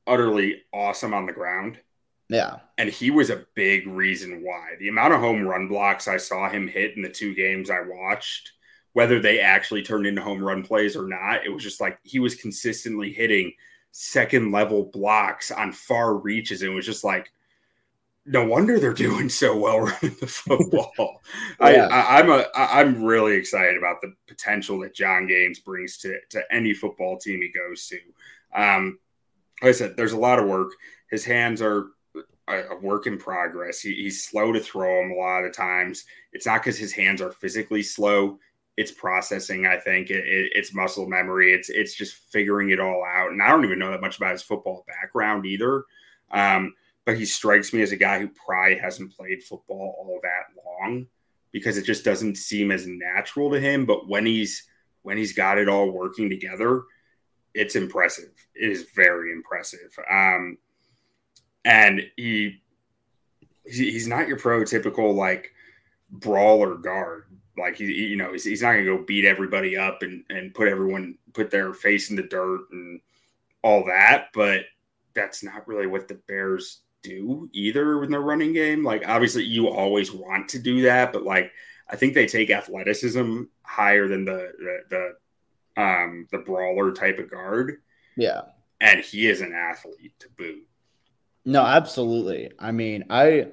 [0.08, 1.78] utterly awesome on the ground.
[2.28, 2.58] Yeah.
[2.76, 4.74] And he was a big reason why.
[4.78, 7.80] The amount of home run blocks I saw him hit in the two games I
[7.80, 8.52] watched,
[8.92, 12.18] whether they actually turned into home run plays or not, it was just like he
[12.18, 13.52] was consistently hitting
[13.92, 16.62] second level blocks on far reaches.
[16.62, 17.30] And it was just like,
[18.28, 21.22] no wonder they're doing so well running the football.
[21.60, 21.86] yeah.
[21.86, 26.42] I, am a I'm really excited about the potential that Jon Gaines brings to to
[26.50, 27.98] any football team he goes to.
[28.54, 28.98] Um,
[29.62, 30.72] like I said, there's a lot of work.
[31.10, 31.88] His hands are
[32.48, 33.80] a work in progress.
[33.80, 36.04] He, he's slow to throw them a lot of times.
[36.32, 38.38] It's not because his hands are physically slow.
[38.76, 39.66] It's processing.
[39.66, 41.52] I think it, it, it's muscle memory.
[41.52, 43.32] It's it's just figuring it all out.
[43.32, 45.84] And I don't even know that much about his football background either.
[46.30, 50.62] Um, but he strikes me as a guy who probably hasn't played football all that
[50.62, 51.06] long
[51.52, 53.84] because it just doesn't seem as natural to him.
[53.84, 54.64] But when he's
[55.02, 56.82] when he's got it all working together,
[57.54, 58.30] it's impressive.
[58.54, 59.96] It is very impressive.
[60.10, 60.58] Um,
[61.64, 62.62] and he
[63.64, 65.52] he's not your prototypical like
[66.10, 67.24] brawler guard.
[67.56, 70.68] Like he, you know, he's, he's not gonna go beat everybody up and and put
[70.68, 73.00] everyone put their face in the dirt and
[73.62, 74.28] all that.
[74.32, 74.62] But
[75.14, 78.84] that's not really what the Bears do either in their running game.
[78.84, 81.52] Like obviously you always want to do that, but like
[81.90, 85.12] I think they take athleticism higher than the the, the
[85.78, 87.76] um the brawler type of guard.
[88.16, 88.42] Yeah.
[88.80, 90.66] And he is an athlete to boot.
[91.44, 92.50] No, absolutely.
[92.58, 93.48] I mean, I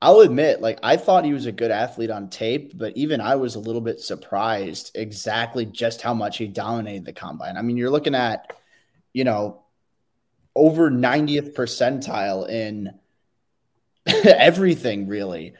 [0.00, 3.36] I'll admit, like I thought he was a good athlete on tape, but even I
[3.36, 7.56] was a little bit surprised exactly just how much he dominated the combine.
[7.56, 8.52] I mean, you're looking at,
[9.12, 9.62] you know,
[10.54, 12.98] over 90th percentile in
[14.24, 15.54] everything, really.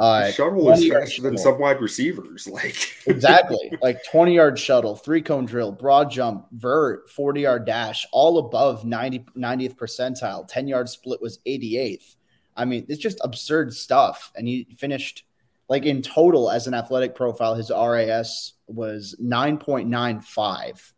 [0.00, 2.48] Uh, shuttle was faster than some wide receivers.
[2.50, 2.74] Like
[3.06, 8.38] exactly, like twenty yard shuttle, three cone drill, broad jump, vert, forty yard dash, all
[8.38, 10.48] above 90, 90th percentile.
[10.48, 12.16] Ten yard split was eighty eighth.
[12.56, 14.32] I mean, it's just absurd stuff.
[14.34, 15.24] And he finished
[15.68, 20.94] like in total as an athletic profile, his RAS was nine point nine five,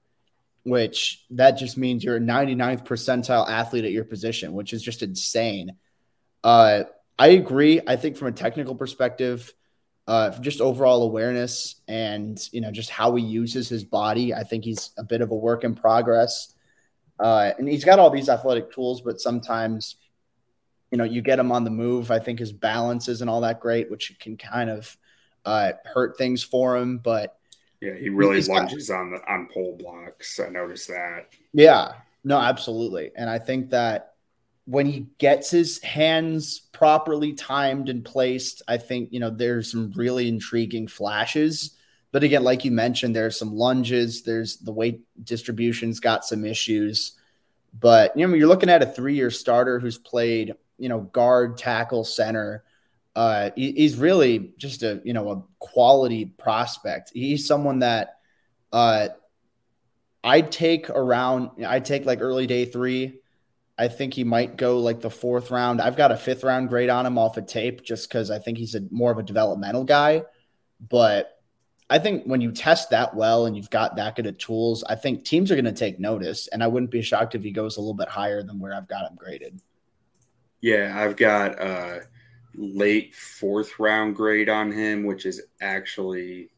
[0.63, 5.03] which that just means you're a 99th percentile athlete at your position, which is just
[5.03, 5.73] insane.
[6.45, 6.85] Uh,
[7.19, 7.81] I agree.
[7.87, 9.53] I think from a technical perspective,
[10.07, 14.65] uh, just overall awareness and you know just how he uses his body, I think
[14.65, 16.55] he's a bit of a work in progress.
[17.21, 19.97] Uh, and he's got all these athletic tools, but sometimes
[20.91, 22.11] you know you get him on the move.
[22.11, 24.97] I think his balance isn't all that great, which can kind of
[25.45, 26.99] uh, hurt things for him.
[26.99, 27.37] But
[27.81, 30.41] yeah, he really lunges got, on the on pole blocks.
[30.41, 31.29] I noticed that.
[31.53, 31.93] Yeah,
[32.25, 34.12] no, absolutely, and I think that
[34.65, 39.93] when he gets his hands properly timed and placed, I think, you know, there's some
[39.97, 41.77] really intriguing flashes.
[42.13, 47.13] But again, like you mentioned, there's some lunges, there's the weight distribution's got some issues.
[47.79, 51.57] But, you know, you're looking at a three year starter who's played, you know, guard,
[51.57, 52.65] tackle, center.
[53.17, 57.11] Uh, he, he's really just a, you know, a quality prospect.
[57.15, 58.19] He's someone that,
[58.73, 59.09] uh,
[60.23, 63.22] I'd take around, I'd take like early day three
[63.83, 65.81] I think he might go like the fourth round.
[65.81, 68.57] I've got a fifth round grade on him off of tape just because I think
[68.57, 70.23] he's a more of a developmental guy.
[70.89, 71.37] But
[71.91, 74.95] I think when you test that well and you've got that good of tools, I
[74.95, 76.47] think teams are going to take notice.
[76.47, 78.87] And I wouldn't be shocked if he goes a little bit higher than where I've
[78.87, 79.61] got him graded.
[80.61, 82.03] Yeah, I've got a
[82.55, 86.51] late fourth round grade on him, which is actually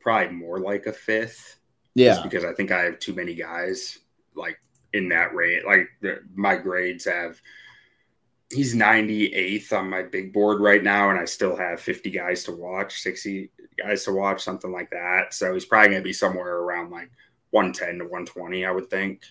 [0.00, 1.58] probably more like a fifth.
[1.94, 2.20] Yeah.
[2.24, 4.00] because I think I have too many guys
[4.34, 4.58] like
[4.92, 5.64] in that rate.
[5.66, 7.40] Like the, my grades have,
[8.52, 12.52] he's 98th on my big board right now, and I still have 50 guys to
[12.52, 15.32] watch, 60 guys to watch, something like that.
[15.34, 17.10] So he's probably going to be somewhere around like
[17.50, 19.22] 110 to 120, I would think.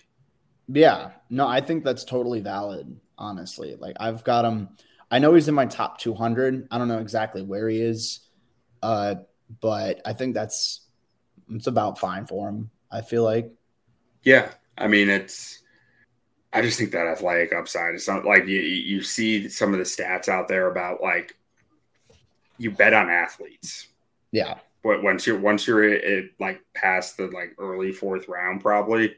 [0.71, 3.75] Yeah, no, I think that's totally valid, honestly.
[3.75, 4.69] Like I've got him,
[5.11, 6.67] I know he's in my top 200.
[6.69, 8.19] I don't know exactly where he is,
[8.83, 9.15] uh,
[9.61, 10.81] but I think that's
[11.49, 12.69] it's about fine for him.
[12.91, 13.51] I feel like.
[14.23, 15.57] Yeah, I mean, it's.
[16.51, 19.85] I just think that athletic upside is not like you you see some of the
[19.85, 21.35] stats out there about like
[22.57, 23.87] you bet on athletes.
[24.31, 24.59] Yeah.
[24.83, 29.15] but once you're once you're at, like past the like early fourth round, probably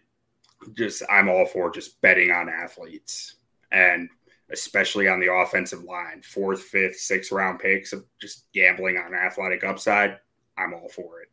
[0.74, 3.36] just I'm all for just betting on athletes
[3.72, 4.10] and
[4.52, 9.64] especially on the offensive line, fourth, fifth, sixth round picks of just gambling on athletic
[9.64, 10.20] upside.
[10.58, 11.31] I'm all for it.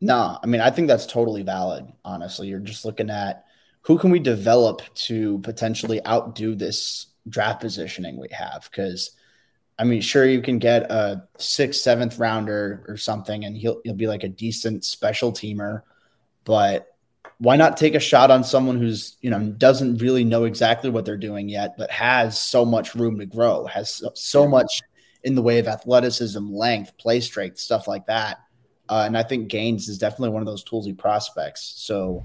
[0.00, 1.86] No, I mean I think that's totally valid.
[2.04, 3.44] Honestly, you're just looking at
[3.82, 9.12] who can we develop to potentially outdo this draft positioning we have because
[9.80, 13.94] I mean, sure, you can get a sixth, seventh rounder or something, and he'll he'll
[13.94, 15.82] be like a decent special teamer.
[16.44, 16.86] But
[17.38, 21.06] why not take a shot on someone who's you know doesn't really know exactly what
[21.06, 24.82] they're doing yet, but has so much room to grow, has so much
[25.24, 28.36] in the way of athleticism, length, play strength, stuff like that.
[28.90, 31.74] Uh, and I think Gaines is definitely one of those toolsy prospects.
[31.76, 32.24] So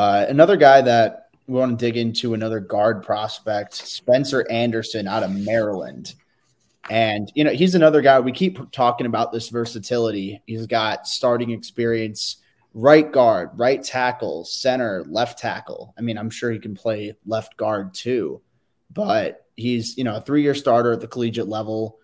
[0.00, 5.22] Uh, another guy that we want to dig into, another guard prospect, Spencer Anderson out
[5.22, 6.14] of Maryland.
[6.88, 8.18] And, you know, he's another guy.
[8.18, 10.40] We keep talking about this versatility.
[10.46, 12.38] He's got starting experience,
[12.72, 15.92] right guard, right tackle, center, left tackle.
[15.98, 18.40] I mean, I'm sure he can play left guard too,
[18.90, 21.98] but he's, you know, a three year starter at the collegiate level.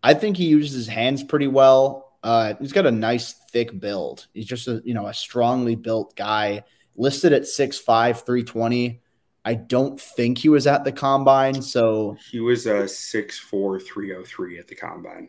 [0.00, 2.12] I think he uses his hands pretty well.
[2.22, 4.28] Uh, he's got a nice, thick build.
[4.32, 6.62] He's just a, you know, a strongly built guy
[6.96, 7.84] listed at 6'5,
[8.24, 9.00] 320.
[9.44, 11.60] I don't think he was at the combine.
[11.62, 15.28] So he was a uh, 6'4, 303 at the combine.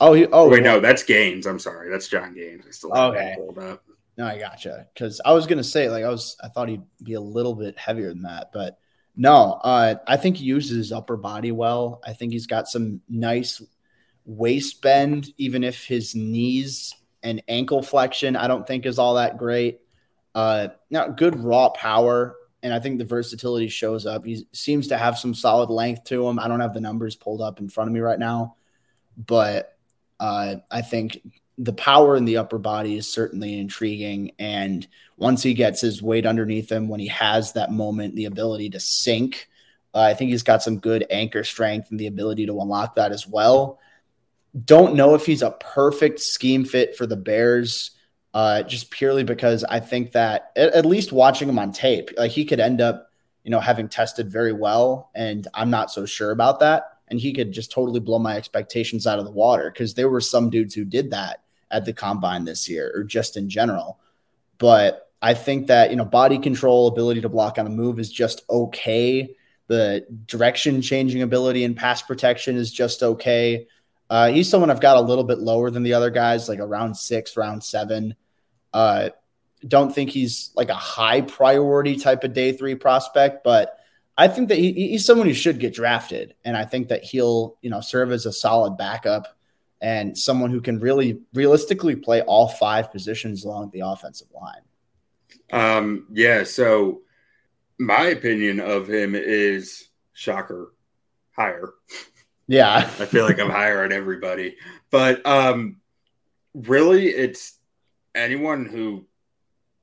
[0.00, 1.46] Oh, he, oh, wait, no, that's Gaines.
[1.46, 1.90] I'm sorry.
[1.90, 2.64] That's Jon Gaines.
[2.66, 3.36] I still okay.
[4.16, 4.86] No, I gotcha.
[4.92, 7.78] Because I was gonna say, like, I was, I thought he'd be a little bit
[7.78, 8.78] heavier than that, but
[9.16, 12.00] no, uh, I think he uses his upper body well.
[12.04, 13.62] I think he's got some nice
[14.24, 19.38] waist bend, even if his knees and ankle flexion, I don't think is all that
[19.38, 19.80] great.
[20.34, 24.24] Uh, now, good raw power, and I think the versatility shows up.
[24.24, 26.38] He seems to have some solid length to him.
[26.38, 28.56] I don't have the numbers pulled up in front of me right now,
[29.16, 29.76] but
[30.18, 31.20] uh, I think
[31.58, 34.32] the power in the upper body is certainly intriguing.
[34.38, 38.70] And once he gets his weight underneath him, when he has that moment, the ability
[38.70, 39.48] to sink,
[39.94, 43.12] uh, I think he's got some good anchor strength and the ability to unlock that
[43.12, 43.78] as well.
[44.64, 47.92] Don't know if he's a perfect scheme fit for the Bears
[48.34, 52.32] uh, just purely because I think that at, at, least watching him on tape, like
[52.32, 53.08] he could end up,
[53.44, 56.98] you know, having tested very well, and I'm not so sure about that.
[57.08, 60.20] And he could just totally blow my expectations out of the water because there were
[60.20, 64.00] some dudes who did that at the combine this year or just in general.
[64.58, 68.10] But I think that, you know, body control, ability to block on the move is
[68.10, 69.36] just okay.
[69.68, 73.68] The direction changing ability and pass protection is just okay.
[74.10, 76.94] Uh, he's someone I've got a little bit lower than the other guys, like around
[76.96, 78.16] six, round seven.
[78.74, 79.08] Uh,
[79.66, 83.78] don't think he's like a high priority type of day three prospect, but
[84.18, 87.56] I think that he, he's someone who should get drafted, and I think that he'll
[87.62, 89.36] you know serve as a solid backup
[89.80, 94.62] and someone who can really realistically play all five positions along the offensive line.
[95.52, 96.44] Um, yeah.
[96.44, 97.02] So
[97.78, 100.72] my opinion of him is shocker
[101.36, 101.74] higher.
[102.46, 104.56] Yeah, I feel like I'm higher on everybody,
[104.90, 105.76] but um,
[106.54, 107.53] really, it's
[108.14, 109.06] anyone who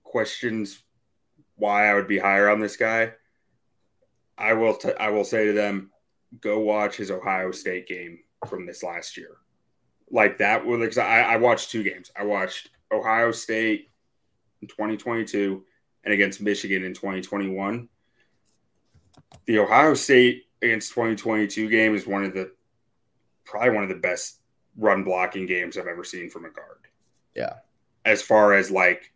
[0.03, 0.83] questions
[1.55, 3.13] why I would be higher on this guy,
[4.37, 5.91] I will t- I will say to them,
[6.39, 9.37] go watch his Ohio State game from this last year.
[10.09, 12.11] Like that because I, I watched two games.
[12.17, 13.91] I watched Ohio State
[14.61, 15.63] in 2022
[16.03, 17.87] and against Michigan in 2021.
[19.45, 22.51] The Ohio State against 2022 game is one of the
[23.45, 24.39] probably one of the best
[24.77, 26.79] run blocking games I've ever seen from a guard.
[27.35, 27.53] Yeah
[28.05, 29.11] as far as like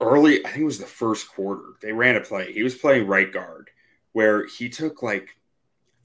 [0.00, 1.74] early, I think it was the first quarter.
[1.82, 2.52] They ran a play.
[2.52, 3.70] He was playing right guard
[4.12, 5.36] where he took like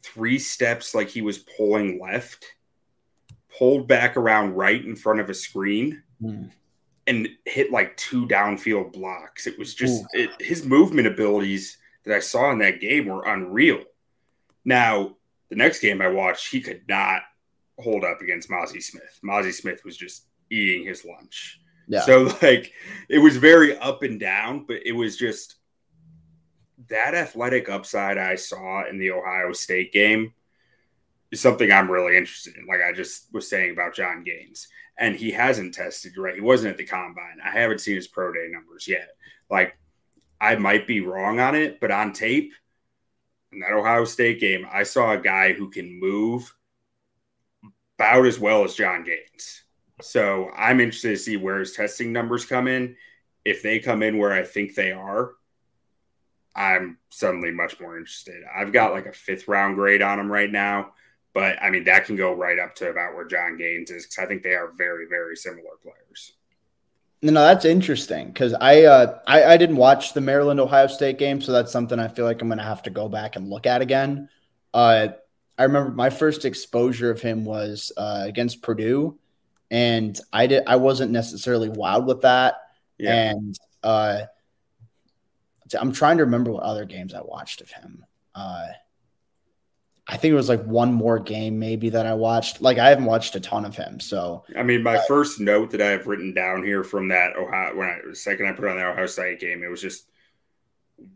[0.03, 2.45] three steps like he was pulling left,
[3.57, 6.51] pulled back around right in front of a screen, mm.
[7.07, 9.47] and hit like two downfield blocks.
[9.47, 13.83] It was just it, his movement abilities that I saw in that game were unreal.
[14.63, 15.15] Now,
[15.49, 17.21] the next game I watched, he could not
[17.79, 19.19] hold up against Mazi Smith.
[19.23, 21.59] Mazi Smith was just eating his lunch.
[21.87, 22.01] Yeah.
[22.01, 22.71] So like
[23.09, 25.55] it was very up and down, but it was just
[26.87, 30.33] that athletic upside I saw in the Ohio State game
[31.31, 32.67] is something I'm really interested in.
[32.67, 34.67] Like I just was saying about Jon Gaines,
[34.97, 36.35] and he hasn't tested right.
[36.35, 37.37] He wasn't at the combine.
[37.43, 39.09] I haven't seen his pro day numbers yet.
[39.49, 39.77] Like
[40.39, 42.53] I might be wrong on it, but on tape,
[43.51, 46.53] in that Ohio State game, I saw a guy who can move
[47.97, 49.63] about as well as Jon Gaines.
[50.01, 52.95] So I'm interested to see where his testing numbers come in.
[53.43, 55.31] If they come in where I think they are,
[56.55, 58.43] I'm suddenly much more interested.
[58.53, 60.93] I've got like a fifth round grade on him right now,
[61.33, 64.23] but I mean, that can go right up to about where Jon Gaines is because
[64.23, 66.33] I think they are very, very similar players.
[67.21, 71.41] No, that's interesting because I, uh, I I didn't watch the Maryland Ohio State game,
[71.41, 73.65] so that's something I feel like I'm going to have to go back and look
[73.65, 74.29] at again.
[74.73, 75.07] Uh,
[75.57, 79.17] I remember my first exposure of him was uh, against Purdue,
[79.71, 82.55] and I did I wasn't necessarily wild with that.
[82.97, 83.31] Yeah.
[83.31, 84.21] And uh,
[85.79, 88.05] I'm trying to remember what other games I watched of him.
[88.33, 88.67] Uh,
[90.07, 92.61] I think it was like one more game maybe that I watched.
[92.61, 93.99] Like I haven't watched a ton of him.
[93.99, 97.35] So I mean, my uh, first note that I have written down here from that
[97.35, 100.09] Ohio when I the second I put on the Ohio State game, it was just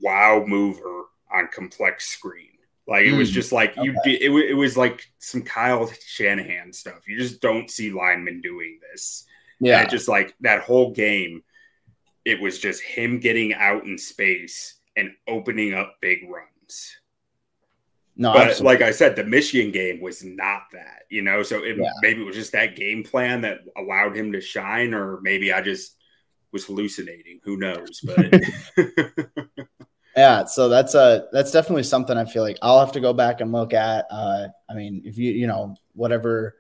[0.02, 2.49] wow mover on complex screen.
[2.90, 3.36] Like it was hmm.
[3.36, 4.14] just like you okay.
[4.14, 7.08] it, it was like some Kyle Shanahan stuff.
[7.08, 9.26] You just don't see linemen doing this.
[9.60, 9.86] Yeah.
[9.86, 11.44] Just like that whole game,
[12.26, 16.98] it was just him getting out in space and opening up big runs.
[18.16, 18.78] No, but absolutely.
[18.78, 21.44] like I said, the Michigan game was not that, you know.
[21.44, 21.92] So it, yeah.
[22.02, 25.62] maybe it was just that game plan that allowed him to shine, or maybe I
[25.62, 25.96] just
[26.52, 27.40] was hallucinating.
[27.44, 28.02] Who knows?
[28.04, 28.34] But
[30.20, 33.13] yeah, so that's a uh, that's definitely something I feel like I'll have to go
[33.13, 34.05] back and look at.
[34.11, 36.57] Uh, I mean, if you you know whatever,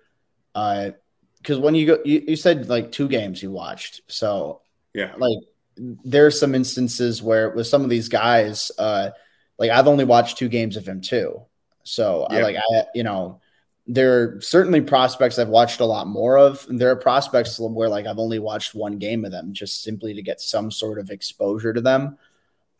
[0.55, 0.91] uh,
[1.39, 4.61] because when you go, you, you said like two games you watched, so
[4.93, 5.39] yeah, like
[5.75, 9.09] there are some instances where with some of these guys, uh,
[9.57, 11.41] like I've only watched two games of him too.
[11.83, 12.37] So yeah.
[12.37, 13.41] I like I you know
[13.87, 16.65] there are certainly prospects I've watched a lot more of.
[16.69, 20.21] There are prospects where like I've only watched one game of them just simply to
[20.21, 22.17] get some sort of exposure to them.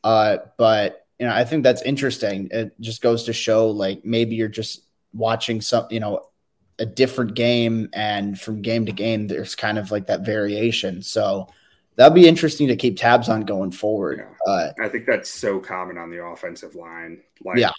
[0.04, 2.48] Uh, but you know, I think that's interesting.
[2.52, 4.84] It just goes to show like maybe you're just
[5.14, 6.26] watching some, you know,
[6.80, 11.02] a different game and from game to game there's kind of like that variation.
[11.02, 11.50] So
[11.98, 14.26] that'll be interesting to keep tabs on going forward.
[14.48, 14.52] Yeah.
[14.52, 17.22] Uh, I think that's so common on the offensive line.
[17.44, 17.72] Like, yeah,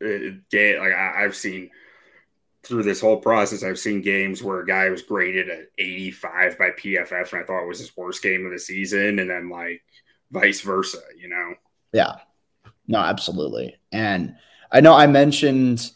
[0.00, 1.70] it, it, like I, I've seen
[2.62, 6.70] through this whole process, I've seen games where a guy was graded at 85 by
[6.70, 9.82] PFF, and I thought it was his worst game of the season, and then like
[10.32, 11.54] vice versa, you know?
[11.92, 12.16] Yeah,
[12.88, 13.76] no, absolutely.
[13.92, 14.34] And
[14.72, 15.92] I know I mentioned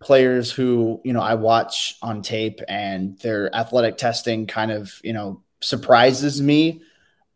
[0.00, 5.12] players who you know I watch on tape, and their athletic testing kind of you
[5.12, 6.82] know surprises me.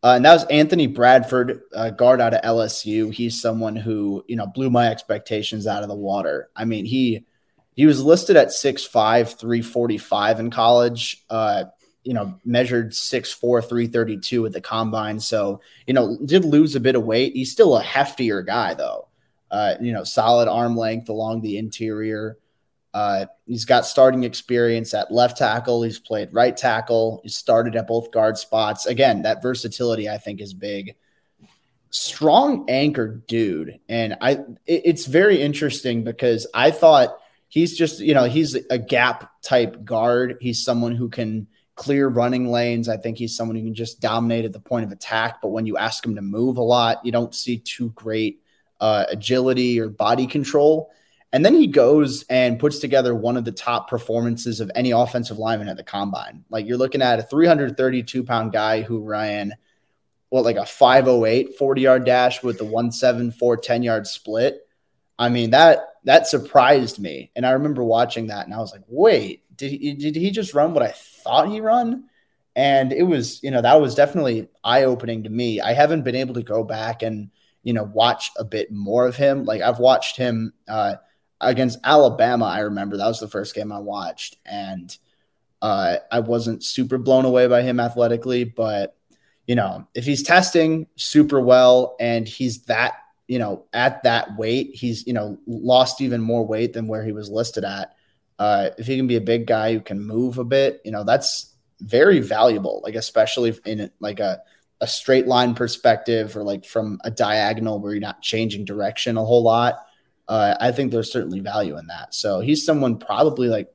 [0.03, 3.13] Uh, and that was Anthony Bradford, uh, guard out of LSU.
[3.13, 6.51] He's someone who you know blew my expectations out of the water.
[6.55, 7.27] I mean, he
[7.75, 11.25] he was listed at 6'5", 345 in college.
[11.29, 11.65] Uh,
[12.07, 15.19] you know, measured 6'4", 332 at the combine.
[15.19, 17.35] So you know, did lose a bit of weight.
[17.35, 19.09] He's still a heftier guy though.
[19.51, 22.39] Uh, you know, solid arm length along the interior.
[22.95, 25.83] Uh, he's got starting experience at left tackle.
[25.83, 27.21] He's played right tackle.
[27.23, 28.87] He's started at both guard spots.
[28.87, 30.95] Again, that versatility I think is big.
[31.91, 34.33] Strong anchor dude, and I
[34.67, 39.85] it, it's very interesting because I thought he's just you know he's a gap type
[39.85, 40.39] guard.
[40.41, 42.89] He's someone who can clear running lanes.
[42.89, 45.41] I think he's someone who can just dominate at the point of attack.
[45.41, 48.41] But when you ask him to move a lot, you don't see too great
[48.81, 50.91] uh, agility or body control.
[51.33, 55.39] And then he goes and puts together one of the top performances of any offensive
[55.39, 56.45] lineman at the combine.
[56.51, 59.55] Like you're looking at a 332 pound guy who ran
[60.31, 64.67] what like a 508 40 yard dash with the 174 10 yard split.
[65.19, 67.33] I mean that that surprised me.
[67.37, 70.55] And I remember watching that and I was like, wait, did he did he just
[70.55, 70.95] run what I
[71.27, 72.05] thought he run?
[72.55, 75.61] And it was, you know, that was definitely eye opening to me.
[75.61, 77.31] I haven't been able to go back and,
[77.63, 79.45] you know, watch a bit more of him.
[79.45, 80.95] Like I've watched him uh
[81.41, 84.97] against Alabama, I remember that was the first game I watched, and
[85.63, 88.97] uh, I wasn't super blown away by him athletically, but
[89.47, 92.95] you know, if he's testing super well and he's that,
[93.29, 97.13] you know, at that weight, he's you know lost even more weight than where he
[97.13, 97.95] was listed at.
[98.39, 101.05] Uh, if he can be a big guy who can move a bit, you know,
[101.05, 102.81] that's very valuable.
[102.85, 104.43] Like especially in like a
[104.83, 109.25] a straight line perspective or like from a diagonal where you're not changing direction a
[109.25, 109.87] whole lot
[110.29, 112.15] uh, I think there's certainly value in that.
[112.15, 113.73] So he's someone probably like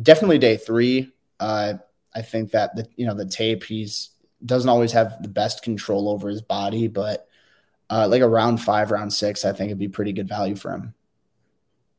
[0.00, 1.12] definitely day three.
[1.38, 1.74] Uh,
[2.14, 4.10] I think that the you know the tape he's
[4.44, 7.26] doesn't always have the best control over his body, but
[7.88, 10.72] uh, like a round five, round six, I think it'd be pretty good value for
[10.72, 10.94] him.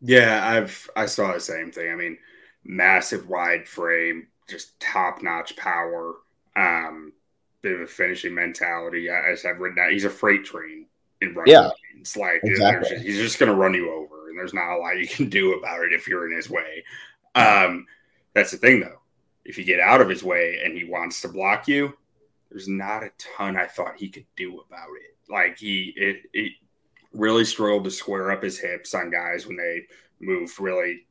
[0.01, 1.91] Yeah, I've I saw the same thing.
[1.91, 2.17] I mean,
[2.63, 6.15] massive wide frame, just top notch power,
[6.55, 7.13] um,
[7.61, 9.09] bit of a finishing mentality.
[9.09, 10.87] As I've written down, he's a freight train
[11.21, 11.53] in running.
[11.53, 12.89] Yeah, it's like exactly.
[12.89, 15.29] just, he's just going to run you over, and there's not a lot you can
[15.29, 16.83] do about it if you're in his way.
[17.35, 17.85] Um,
[18.33, 18.99] that's the thing, though.
[19.45, 21.93] If you get out of his way and he wants to block you,
[22.49, 25.31] there's not a ton I thought he could do about it.
[25.31, 26.53] Like he, it, it
[27.13, 29.83] really struggled to square up his hips on guys when they
[30.19, 31.05] moved really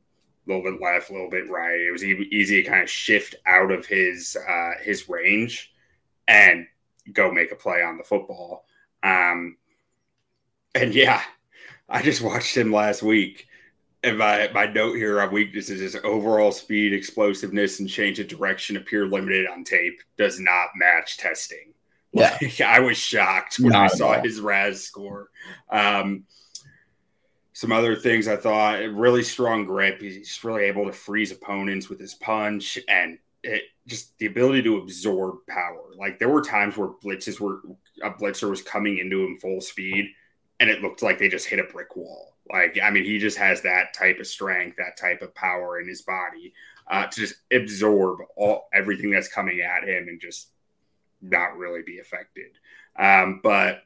[0.47, 1.79] a little bit left, a little bit right.
[1.79, 5.73] It was easy to kind of shift out of his uh, his range
[6.27, 6.65] and
[7.13, 8.65] go make a play on the football.
[9.03, 9.57] Um,
[10.73, 11.21] and yeah,
[11.89, 13.47] I just watched him last week.
[14.03, 18.77] And my, my note here on weaknesses is overall speed, explosiveness, and change of direction
[18.77, 20.01] appear limited on tape.
[20.17, 21.73] Does not match testing.
[22.13, 22.37] Yeah.
[22.41, 25.29] Like, I was shocked when not I saw his RAS score.
[25.69, 26.25] Um,
[27.53, 30.01] some other things I thought really strong grip.
[30.01, 34.77] He's really able to freeze opponents with his punch and it, just the ability to
[34.77, 35.91] absorb power.
[35.97, 37.61] Like there were times where blitzes were
[38.03, 40.09] a blitzer was coming into him full speed
[40.59, 42.37] and it looked like they just hit a brick wall.
[42.51, 45.87] Like, I mean, he just has that type of strength, that type of power in
[45.87, 46.53] his body
[46.89, 50.49] uh, to just absorb all everything that's coming at him and just
[51.21, 52.51] not really be affected.
[52.97, 53.83] Um, but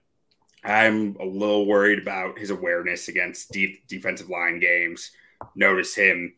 [0.63, 5.11] I'm a little worried about his awareness against deep defensive line games.
[5.55, 6.33] Notice him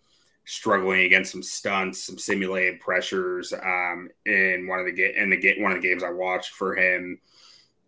[0.46, 3.54] struggling against some stunts, some simulated pressures.
[3.54, 6.76] Um, in one of the in the game, one of the games I watched for
[6.76, 7.20] him,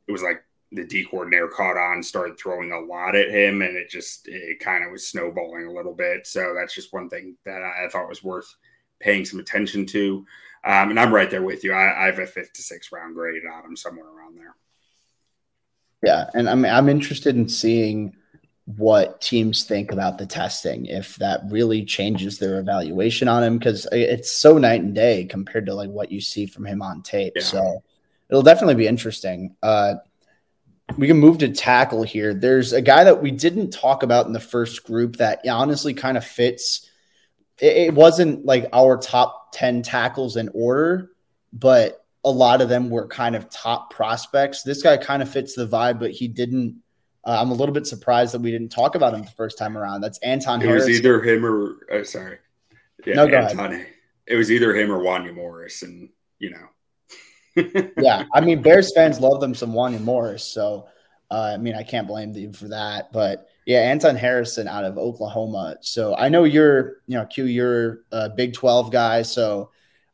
[0.07, 3.75] it was like the D coordinator caught on, started throwing a lot at him, and
[3.75, 6.27] it just it kind of was snowballing a little bit.
[6.27, 8.55] So that's just one thing that I thought was worth
[8.99, 10.25] paying some attention to.
[10.63, 11.73] Um, and I'm right there with you.
[11.73, 14.55] I, I have a fifth to sixth round grade on him somewhere around there.
[16.03, 18.15] Yeah, and I'm I'm interested in seeing
[18.77, 23.87] what teams think about the testing if that really changes their evaluation on him because
[23.91, 27.33] it's so night and day compared to like what you see from him on tape.
[27.35, 27.41] Yeah.
[27.41, 27.83] So
[28.29, 29.55] it'll definitely be interesting.
[29.63, 29.95] Uh,
[30.97, 32.33] we can move to tackle here.
[32.33, 36.17] There's a guy that we didn't talk about in the first group that honestly kind
[36.17, 36.88] of fits.
[37.61, 41.11] It, it wasn't like our top 10 tackles in order,
[41.53, 44.63] but a lot of them were kind of top prospects.
[44.63, 46.81] This guy kind of fits the vibe, but he didn't.
[47.25, 49.77] Uh, I'm a little bit surprised that we didn't talk about him the first time
[49.77, 50.01] around.
[50.01, 50.87] That's Anton it Harris.
[50.87, 52.37] was either him or, uh, sorry.
[53.05, 53.73] Yeah, no, Anton.
[53.73, 53.87] Ahead.
[54.25, 55.81] It was either him or Wanya Morris.
[55.81, 56.69] And, you know,
[57.97, 60.87] yeah, I mean, Bears fans love them some Wanya Morris, so
[61.31, 63.11] uh, I mean, I can't blame them for that.
[63.11, 65.77] But yeah, Anton Harrison out of Oklahoma.
[65.81, 69.69] So I know you're, you know, Q, you're a Big Twelve guy, so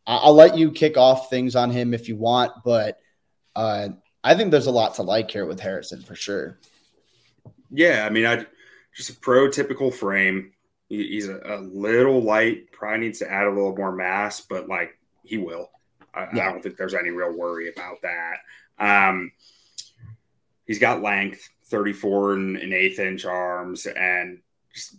[0.06, 2.52] I'll let you kick off things on him if you want.
[2.66, 3.00] But
[3.56, 3.88] uh,
[4.26, 6.60] I think there's a lot to like here with Harrison for sure.
[7.72, 8.46] Yeah, I mean, I
[8.94, 10.52] just a prototypical frame.
[10.90, 15.00] he's a, a little light, probably needs to add a little more mass, but like
[15.24, 15.72] he will.
[16.14, 16.50] I, yeah.
[16.50, 18.40] I don't think there's any real worry about that.
[19.08, 19.32] Um,
[20.68, 24.40] he's got length, 34 and an eighth inch arms, and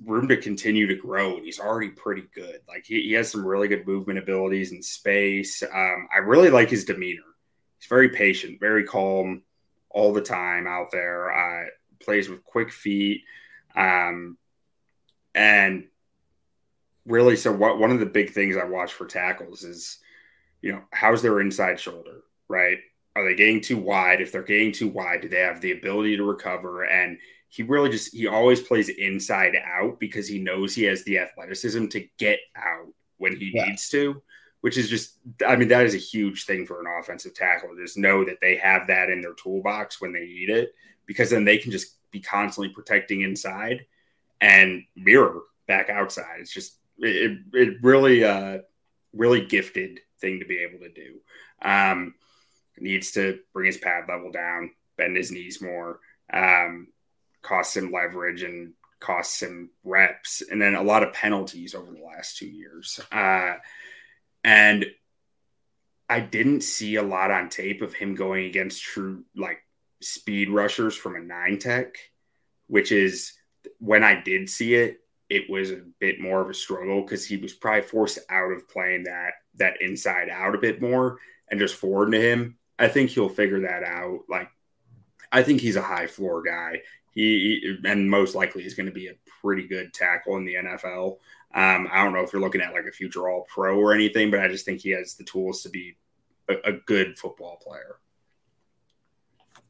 [0.05, 1.37] room to continue to grow.
[1.37, 2.61] And he's already pretty good.
[2.69, 5.63] Like he, he has some really good movement abilities in space.
[5.63, 7.23] Um, I really like his demeanor.
[7.79, 9.43] He's very patient, very calm
[9.91, 11.31] all the time out there.
[11.31, 11.67] Uh,
[12.01, 13.23] plays with quick feet.
[13.75, 14.39] Um,
[15.35, 15.85] and
[17.05, 19.99] really, so what, one of the big things I watch for tackles is
[20.67, 22.79] you know, how's their inside shoulder, right?
[23.17, 24.21] Are they getting too wide?
[24.21, 26.85] If they're getting too wide, do they have the ability to recover?
[26.85, 27.17] And
[27.49, 31.87] he really just he always plays inside out because he knows he has the athleticism
[31.87, 33.65] to get out when he yeah.
[33.65, 34.21] needs to,
[34.61, 35.15] which is just
[35.47, 37.71] I mean, that is a huge thing for an offensive tackle.
[37.75, 40.75] Just know that they have that in their toolbox when they need it,
[41.07, 43.87] because then they can just be constantly protecting inside
[44.43, 46.41] and mirror back outside.
[46.41, 48.59] It's just it, it really uh
[49.15, 51.15] really gifted thing to be able to do.
[51.63, 52.15] Um,
[52.79, 56.01] needs to bring his pad level down, bend his knees more,
[56.33, 56.89] um,
[57.43, 62.05] costs him leverage and costs him reps, and then a lot of penalties over the
[62.05, 63.01] last two years.
[63.13, 63.55] Uh,
[64.43, 64.87] and
[66.09, 69.59] I didn't see a lot on tape of him going against true like
[70.01, 71.97] speed rushers from a nine tech,
[72.69, 73.33] which is
[73.79, 77.37] when I did see it, it was a bit more of a struggle because he
[77.37, 81.19] was probably forced out of playing that that inside out a bit more
[81.51, 82.56] and just forward to him.
[82.79, 84.21] I think he'll figure that out.
[84.29, 84.49] Like,
[85.33, 86.83] I think he's a high floor guy.
[87.13, 91.19] He, and most likely he's going to be a pretty good tackle in the NFL.
[91.55, 94.31] Um, I don't know if you're looking at like a future All Pro or anything,
[94.31, 95.97] but I just think he has the tools to be
[96.49, 97.97] a, a good football player.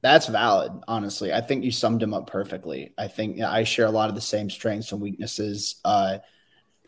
[0.03, 1.33] That's valid, honestly.
[1.33, 2.93] I think you summed him up perfectly.
[2.99, 5.77] I think I share a lot of the same strengths and weaknesses.
[5.85, 6.19] Uh,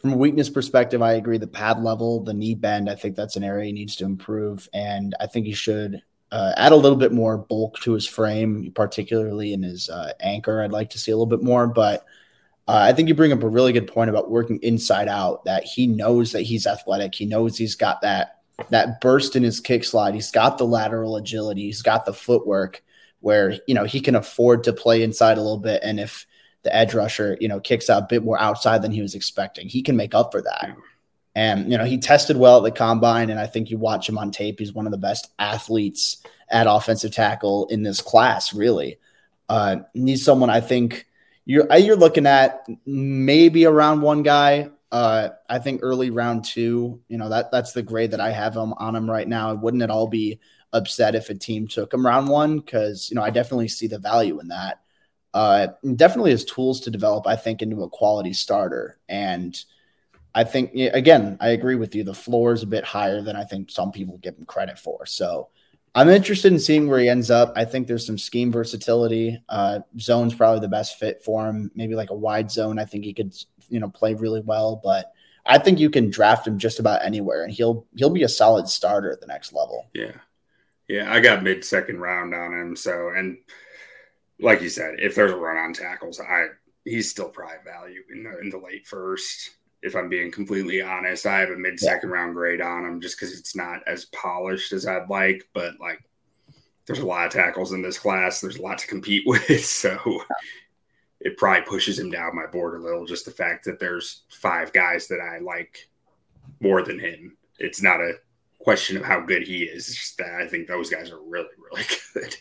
[0.01, 1.39] from a weakness perspective, I agree.
[1.39, 4.69] The pad level, the knee bend, I think that's an area he needs to improve,
[4.73, 8.73] and I think he should uh, add a little bit more bulk to his frame,
[8.75, 10.63] particularly in his uh, anchor.
[10.63, 12.05] I'd like to see a little bit more, but
[12.67, 15.45] uh, I think you bring up a really good point about working inside out.
[15.45, 17.15] That he knows that he's athletic.
[17.15, 20.15] He knows he's got that that burst in his kick slide.
[20.15, 21.63] He's got the lateral agility.
[21.63, 22.83] He's got the footwork
[23.21, 25.81] where you know he can afford to play inside a little bit.
[25.83, 26.27] And if
[26.63, 29.69] the edge rusher, you know, kicks out a bit more outside than he was expecting,
[29.69, 30.77] he can make up for that.
[31.39, 34.19] And you know, he tested well at the combine, and I think you watch him
[34.19, 34.59] on tape.
[34.59, 36.17] He's one of the best athletes
[36.49, 38.53] at offensive tackle in this class.
[38.53, 38.99] Really,
[39.49, 41.07] uh, he's someone I think
[41.45, 44.71] you're you're looking at maybe around one guy.
[44.91, 47.03] Uh, I think early round two.
[47.07, 49.55] You know that that's the grade that I have him on him right now.
[49.55, 50.41] Wouldn't at all be
[50.73, 52.59] upset if a team took him round one?
[52.59, 54.81] Because you know I definitely see the value in that.
[55.33, 57.29] Uh, definitely has tools to develop.
[57.29, 59.57] I think into a quality starter, and
[60.35, 62.05] I think again I agree with you.
[62.05, 65.07] The floor is a bit higher than I think some people give him credit for.
[65.07, 65.49] So
[65.95, 67.53] I'm interested in seeing where he ends up.
[67.57, 69.43] I think there's some scheme versatility.
[69.49, 71.71] Uh, zone's probably the best fit for him.
[71.75, 72.79] Maybe like a wide zone.
[72.79, 73.35] I think he could,
[73.69, 74.81] you know, play really well.
[74.83, 75.13] But
[75.47, 78.69] I think you can draft him just about anywhere, and he'll he'll be a solid
[78.69, 79.89] starter at the next level.
[79.95, 80.13] Yeah,
[80.89, 81.13] yeah.
[81.13, 82.77] I got mid second round on him.
[82.77, 83.39] So, and
[84.39, 86.49] like you said, if there's a run on tackles, I
[86.85, 89.51] he's still probably value in the in the late first
[89.83, 91.27] if I'm being completely honest.
[91.27, 92.17] I have a mid second yeah.
[92.17, 95.49] round grade on him just because it's not as polished as I'd like.
[95.55, 96.03] But like,
[96.87, 98.41] there's a lot of tackles in this class.
[98.41, 99.65] There's a lot to compete with.
[99.65, 100.23] So
[101.21, 103.07] it probably pushes him down my board a little.
[103.07, 105.89] Just the fact that there's five guys that I like
[106.61, 107.37] more than him.
[107.59, 108.15] It's not a
[108.61, 109.89] question of how good he is.
[109.89, 112.37] It's just that I think those guys are really, really good.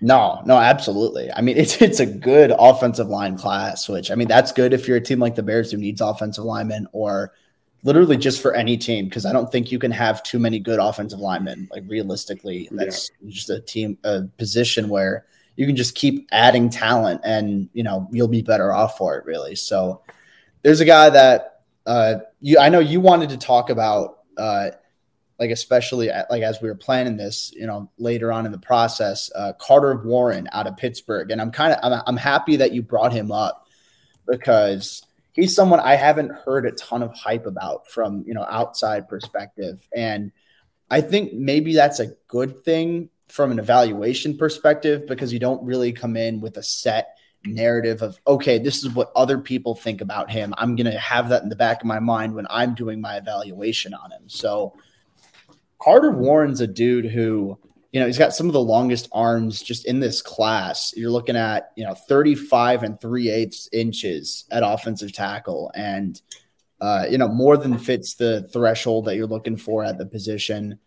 [0.00, 1.30] No, no, absolutely.
[1.32, 4.86] I mean, it's it's a good offensive line class, which I mean, that's good if
[4.86, 7.32] you're a team like the Bears who needs offensive linemen, or
[7.82, 10.78] literally just for any team, because I don't think you can have too many good
[10.78, 11.68] offensive linemen.
[11.70, 13.30] Like realistically, that's yeah.
[13.30, 15.26] just a team a position where
[15.56, 19.24] you can just keep adding talent, and you know you'll be better off for it.
[19.24, 19.54] Really.
[19.54, 20.02] So
[20.62, 24.18] there's a guy that uh, you I know you wanted to talk about.
[24.36, 24.70] Uh,
[25.38, 28.58] like especially at, like as we were planning this, you know, later on in the
[28.58, 32.72] process, uh, Carter Warren out of Pittsburgh, and I'm kind of I'm, I'm happy that
[32.72, 33.66] you brought him up
[34.26, 39.08] because he's someone I haven't heard a ton of hype about from you know outside
[39.08, 40.32] perspective, and
[40.90, 45.92] I think maybe that's a good thing from an evaluation perspective because you don't really
[45.92, 50.30] come in with a set narrative of okay this is what other people think about
[50.30, 50.54] him.
[50.56, 53.16] I'm going to have that in the back of my mind when i'm doing my
[53.16, 54.22] evaluation on him.
[54.28, 54.74] So
[55.80, 57.58] Carter Warren's a dude who,
[57.92, 60.92] you know, he's got some of the longest arms just in this class.
[60.96, 65.70] You're looking at, you know, 35 and 3 eighths inches at offensive tackle.
[65.74, 66.20] And,
[66.80, 70.78] uh, you know, more than fits the threshold that you're looking for at the position.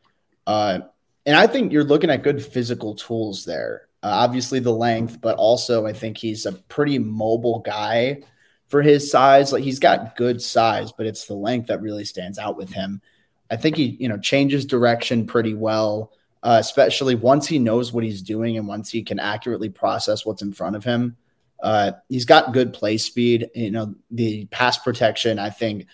[0.45, 0.79] Uh,
[1.25, 3.87] and I think you're looking at good physical tools there.
[4.01, 8.23] Uh, obviously, the length, but also I think he's a pretty mobile guy
[8.67, 9.51] for his size.
[9.51, 13.01] Like he's got good size, but it's the length that really stands out with him.
[13.49, 16.11] I think he, you know, changes direction pretty well,
[16.43, 20.41] uh, especially once he knows what he's doing and once he can accurately process what's
[20.41, 21.17] in front of him.
[21.61, 23.49] Uh, he's got good play speed.
[23.53, 25.39] You know, the pass protection.
[25.39, 25.87] I think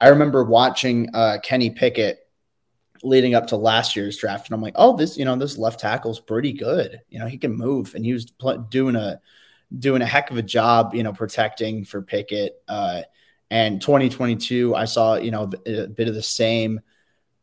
[0.00, 2.18] I remember watching uh, Kenny Pickett
[3.04, 5.80] leading up to last year's draft, and I'm like, oh, this, you know, this left
[5.80, 7.00] tackle's pretty good.
[7.08, 9.20] You know, he can move, and he was pl- doing a
[9.78, 12.60] doing a heck of a job, you know, protecting for Pickett.
[12.68, 13.02] Uh,
[13.50, 16.80] and 2022, I saw, you know, a bit of the same.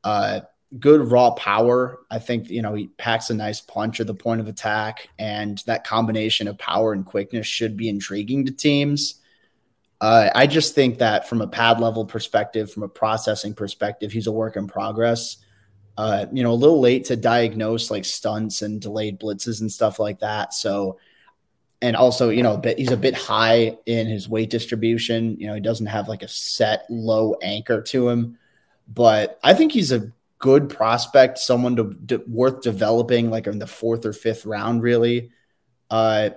[0.04, 0.42] Uh,
[0.78, 2.00] good raw power.
[2.12, 5.58] I think, you know, he packs a nice punch at the point of attack, and
[5.66, 9.16] that combination of power and quickness should be intriguing to teams.
[10.02, 14.28] Uh, I just think that from a pad level perspective, from a processing perspective, he's
[14.28, 15.38] a work in progress.
[15.98, 20.00] Uh, you know, a little late to diagnose like stunts and delayed blitzes and stuff
[20.00, 20.54] like that.
[20.54, 20.98] So,
[21.82, 25.38] and also, you know, bit, he's a bit high in his weight distribution.
[25.38, 28.38] You know, he doesn't have like a set low anchor to him
[28.92, 33.68] but I think he's a good prospect, someone to, to, worth developing, like in the
[33.68, 34.82] fourth or fifth round.
[34.82, 35.32] Really,
[35.90, 36.32] uh,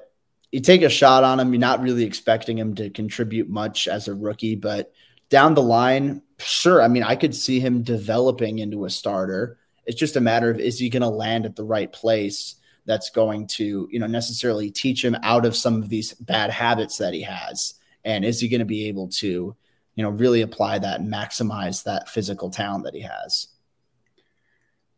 [0.50, 1.52] you take a shot on him.
[1.52, 4.92] You're not really expecting him to contribute much as a rookie, but
[5.30, 6.82] down the line, sure.
[6.82, 9.58] I mean, I could see him developing into a starter.
[9.86, 13.10] It's just a matter of is he going to land at the right place that's
[13.10, 17.14] going to, you know, necessarily teach him out of some of these bad habits that
[17.14, 17.74] he has,
[18.04, 19.56] and is he going to be able to
[19.94, 23.48] you know, really apply that and maximize that physical talent that he has.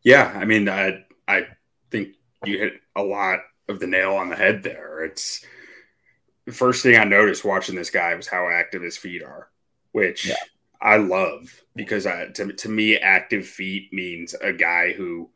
[0.02, 1.46] Yeah, I mean, I I
[1.90, 2.14] think
[2.44, 5.04] you hit a lot of the nail on the head there.
[5.04, 5.44] It's
[6.44, 9.48] the first thing I noticed watching this guy was how active his feet are,
[9.92, 10.36] which yeah.
[10.80, 15.30] I love because I, to, to me, active feet means a guy who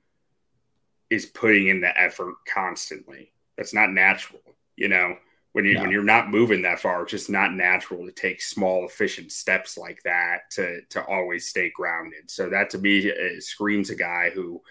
[1.09, 3.33] is putting in the effort constantly.
[3.57, 4.41] That's not natural,
[4.77, 5.17] you know.
[5.53, 5.83] When you no.
[5.83, 9.79] when you're not moving that far, it's just not natural to take small, efficient steps
[9.79, 12.31] like that to to always stay grounded.
[12.31, 14.63] So that to me screams a guy who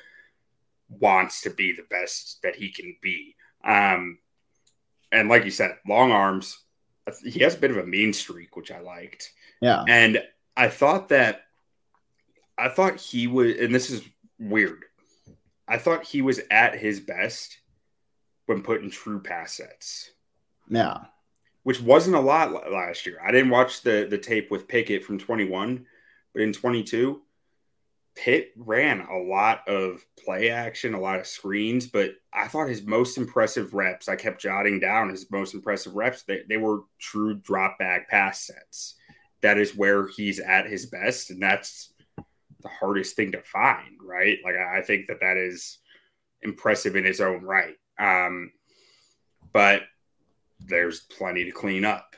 [0.90, 3.36] wants to be the best that he can be.
[3.64, 4.20] Um,
[5.12, 6.64] and like you said, long arms.
[7.24, 9.32] He has a bit of a mean streak, which I liked.
[9.62, 9.86] Yeah.
[9.88, 10.22] And
[10.58, 11.44] I thought that
[12.58, 14.02] I thought he was, and this is
[14.40, 14.84] weird.
[15.68, 17.58] I thought he was at his best
[18.46, 20.12] when put in true pass sets.
[20.70, 21.06] Yeah.
[21.64, 23.20] Which wasn't a lot last year.
[23.26, 25.86] I didn't watch the the tape with Pickett from 21,
[26.34, 27.22] but in 22,
[28.18, 32.84] Pitt ran a lot of play action, a lot of screens, but I thought his
[32.84, 37.36] most impressive reps, I kept jotting down his most impressive reps, they, they were true
[37.36, 38.96] drop back pass sets.
[39.42, 41.30] That is where he's at his best.
[41.30, 41.94] And that's
[42.62, 44.40] the hardest thing to find, right?
[44.44, 45.78] Like, I think that that is
[46.42, 47.76] impressive in his own right.
[48.00, 48.52] Um,
[49.54, 49.84] but
[50.60, 52.16] there's plenty to clean up.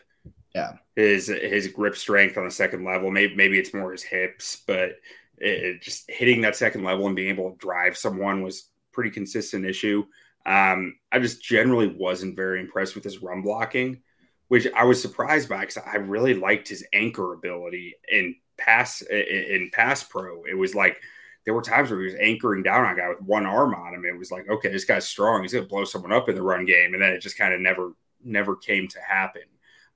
[0.56, 0.74] Yeah.
[0.96, 4.94] His his grip strength on the second level, maybe maybe it's more his hips, but
[5.38, 9.66] it, just hitting that second level and being able to drive someone was pretty consistent
[9.66, 10.06] issue.
[10.46, 14.02] Um, I just generally wasn't very impressed with his run blocking,
[14.48, 19.70] which I was surprised by because I really liked his anchor ability in pass in
[19.72, 20.44] pass pro.
[20.46, 21.00] It was like
[21.46, 23.94] there were times where he was anchoring down on a guy with one arm on
[23.94, 24.06] him.
[24.06, 25.42] It was like, okay, this guy's strong.
[25.42, 27.62] He's gonna blow someone up in the run game, and then it just kind of
[27.62, 27.94] never
[28.24, 29.44] never came to happen.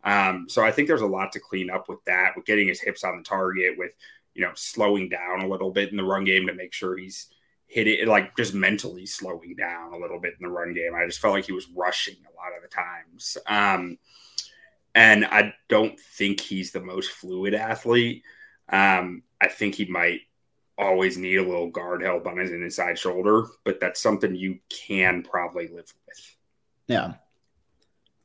[0.03, 2.81] Um, so I think there's a lot to clean up with that, with getting his
[2.81, 3.93] hips on the target, with
[4.33, 7.27] you know, slowing down a little bit in the run game to make sure he's
[7.67, 10.93] hit it like just mentally slowing down a little bit in the run game.
[10.95, 13.37] I just felt like he was rushing a lot of the times.
[13.47, 13.97] Um,
[14.95, 18.23] and I don't think he's the most fluid athlete.
[18.69, 20.21] Um, I think he might
[20.77, 25.23] always need a little guard help on his inside shoulder, but that's something you can
[25.23, 26.35] probably live with.
[26.87, 27.13] Yeah.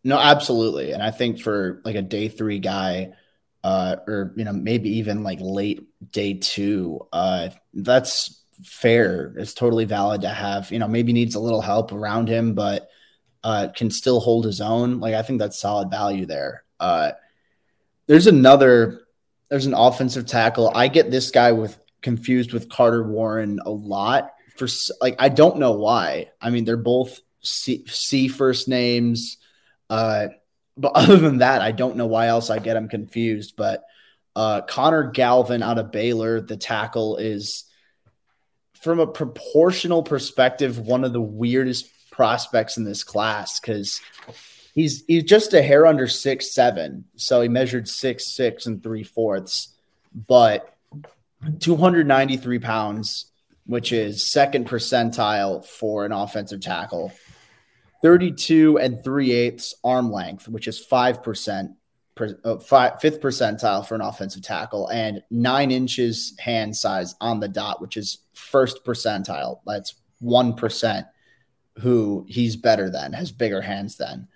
[0.09, 0.93] No, absolutely.
[0.93, 3.13] And I think for like a day three guy,
[3.63, 7.07] uh, or you know maybe even like late day two.
[7.13, 9.35] Uh, that's fair.
[9.37, 10.73] It's totally valid to have.
[10.73, 12.89] You know, maybe needs a little help around him, but
[13.45, 14.99] uh, can still hold his own.
[14.99, 16.65] Like I think that's solid value there.
[16.81, 17.13] Uh,
[18.07, 19.03] there's another.
[19.51, 20.73] There's an offensive tackle.
[20.75, 24.69] I get this guy with confused with Carter Warren a lot for
[25.03, 26.31] like I don't know why.
[26.41, 29.37] I mean, they're both C, C first names.
[29.91, 30.29] Uh,
[30.77, 33.55] but other than that, I don't know why else I get him confused.
[33.57, 33.85] But
[34.37, 37.65] uh, Connor Galvin out of Baylor, the tackle is,
[38.81, 44.01] from a proportional perspective, one of the weirdest prospects in this class because
[44.75, 49.05] he's he's just a hair under six seven, so he measured six six and three
[49.05, 49.69] fourths,
[50.27, 50.75] but
[51.61, 53.27] 293 pounds,
[53.67, 57.13] which is second percentile for an offensive tackle.
[58.03, 61.75] 32 and 3 eighths arm length, which is 5%,
[62.15, 67.41] per, uh, five, fifth percentile for an offensive tackle, and nine inches hand size on
[67.41, 69.61] the dot, which is first percentile.
[69.67, 71.07] That's 1%
[71.79, 74.29] who he's better than, has bigger hands than.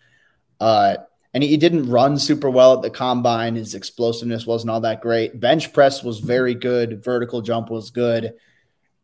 [0.60, 0.96] Uh,
[1.34, 3.56] and he didn't run super well at the combine.
[3.56, 5.40] His explosiveness wasn't all that great.
[5.40, 7.02] Bench press was very good.
[7.02, 8.34] Vertical jump was good.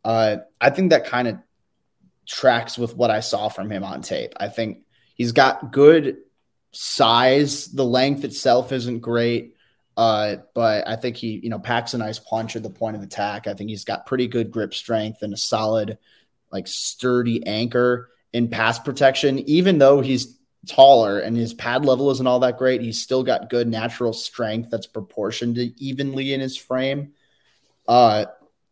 [0.05, 1.37] Uh, I think that kind of
[2.29, 4.33] tracks with what I saw from him on tape.
[4.37, 4.83] I think
[5.15, 6.17] he's got good
[6.71, 7.65] size.
[7.67, 9.55] The length itself isn't great.
[9.97, 13.01] Uh, but I think he, you know, packs a nice punch at the point of
[13.01, 13.47] attack.
[13.47, 15.97] I think he's got pretty good grip strength and a solid,
[16.51, 19.39] like sturdy anchor in pass protection.
[19.39, 23.49] Even though he's taller and his pad level isn't all that great, he's still got
[23.49, 27.11] good natural strength that's proportioned evenly in his frame.
[27.87, 28.25] Uh,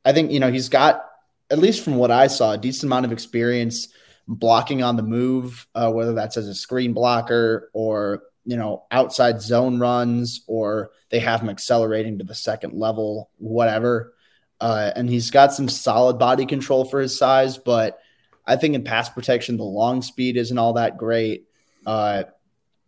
[0.06, 1.07] I think you know he's got
[1.50, 3.90] at least from what I saw, a decent amount of experience
[4.28, 9.42] blocking on the move, uh, whether that's as a screen blocker or you know outside
[9.42, 14.14] zone runs, or they have him accelerating to the second level, whatever.
[14.60, 18.00] Uh, and he's got some solid body control for his size, but
[18.46, 21.46] I think in pass protection, the long speed isn't all that great.
[21.86, 22.24] Uh,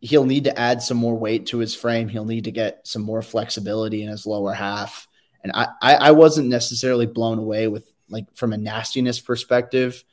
[0.01, 2.07] he'll need to add some more weight to his frame.
[2.07, 5.07] He'll need to get some more flexibility in his lower half.
[5.43, 10.03] And I, I, I wasn't necessarily blown away with like from a nastiness perspective.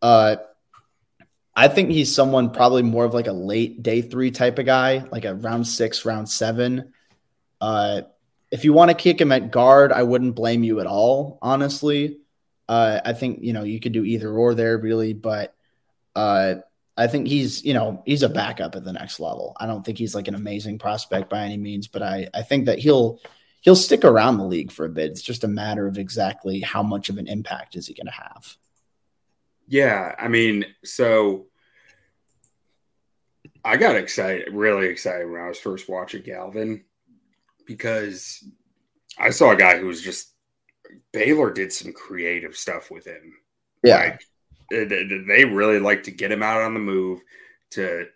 [0.00, 0.36] Uh,
[1.54, 5.04] I think he's someone probably more of like a late day three type of guy,
[5.10, 6.92] like a round six, round seven.
[7.60, 8.02] Uh,
[8.50, 12.18] if you want to kick him at guard, I wouldn't blame you at all, honestly.
[12.68, 15.54] Uh, I think you know you could do either or there, really, but
[16.14, 16.56] uh,
[16.96, 19.54] I think he's, you know, he's a backup at the next level.
[19.58, 22.66] I don't think he's like an amazing prospect by any means, but I, I think
[22.66, 23.20] that he'll
[23.66, 25.10] he'll stick around the league for a bit.
[25.10, 28.12] It's just a matter of exactly how much of an impact is he going to
[28.12, 28.56] have.
[29.66, 31.46] Yeah, I mean, so
[33.64, 36.84] I got excited, really excited when I was first watching Galvin
[37.66, 38.44] because
[39.18, 40.32] I saw a guy who was just
[41.12, 43.34] Baylor did some creative stuff with him.
[43.82, 43.96] Yeah.
[43.96, 44.22] Like,
[44.70, 47.20] they really like to get him out on the move
[47.70, 48.06] to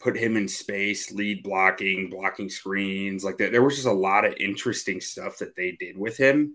[0.00, 3.24] put him in space, lead blocking, blocking screens.
[3.24, 6.54] Like there was just a lot of interesting stuff that they did with him,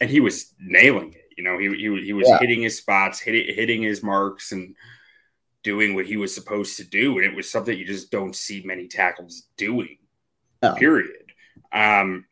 [0.00, 1.28] and he was nailing it.
[1.36, 2.38] You know, he he, he was yeah.
[2.38, 4.74] hitting his spots, hitting hitting his marks, and
[5.62, 7.16] doing what he was supposed to do.
[7.16, 9.98] And it was something you just don't see many tackles doing.
[10.62, 10.74] No.
[10.74, 11.32] Period.
[11.72, 12.26] Um,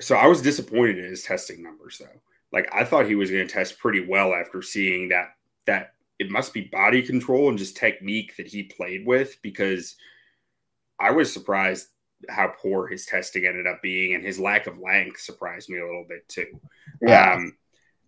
[0.00, 2.20] so I was disappointed in his testing numbers, though.
[2.52, 5.34] Like I thought he was going to test pretty well after seeing that
[5.66, 9.96] that it must be body control and just technique that he played with because
[10.98, 11.88] I was surprised
[12.28, 15.84] how poor his testing ended up being and his lack of length surprised me a
[15.84, 16.60] little bit too.
[17.02, 17.34] Yeah.
[17.34, 17.56] Um,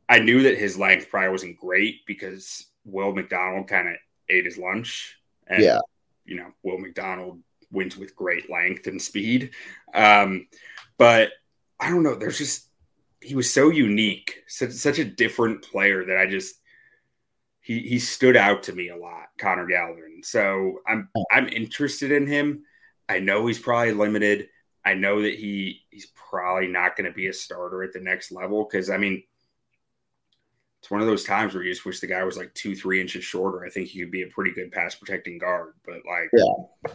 [0.09, 3.97] I knew that his length probably wasn't great because Will McDonald kind of
[4.31, 5.17] ate his lunch.
[5.49, 5.81] And, yeah.
[6.25, 7.41] you know, Will McDonald
[7.73, 9.51] wins with great length and speed.
[9.93, 10.47] Um,
[10.97, 11.31] but
[11.81, 12.15] I don't know.
[12.15, 12.69] There's just,
[13.21, 16.55] he was so unique, such, such a different player that I just,
[17.67, 20.21] he he stood out to me a lot, Connor Galvin.
[20.23, 22.63] So I'm I'm interested in him.
[23.09, 24.49] I know he's probably limited.
[24.85, 28.31] I know that he he's probably not going to be a starter at the next
[28.31, 29.21] level because I mean
[30.79, 33.01] it's one of those times where you just wish the guy was like two three
[33.01, 33.65] inches shorter.
[33.65, 36.95] I think he could be a pretty good pass protecting guard, but like yeah.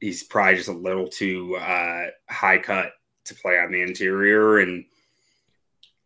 [0.00, 2.90] he's probably just a little too uh, high cut
[3.26, 4.84] to play on the interior and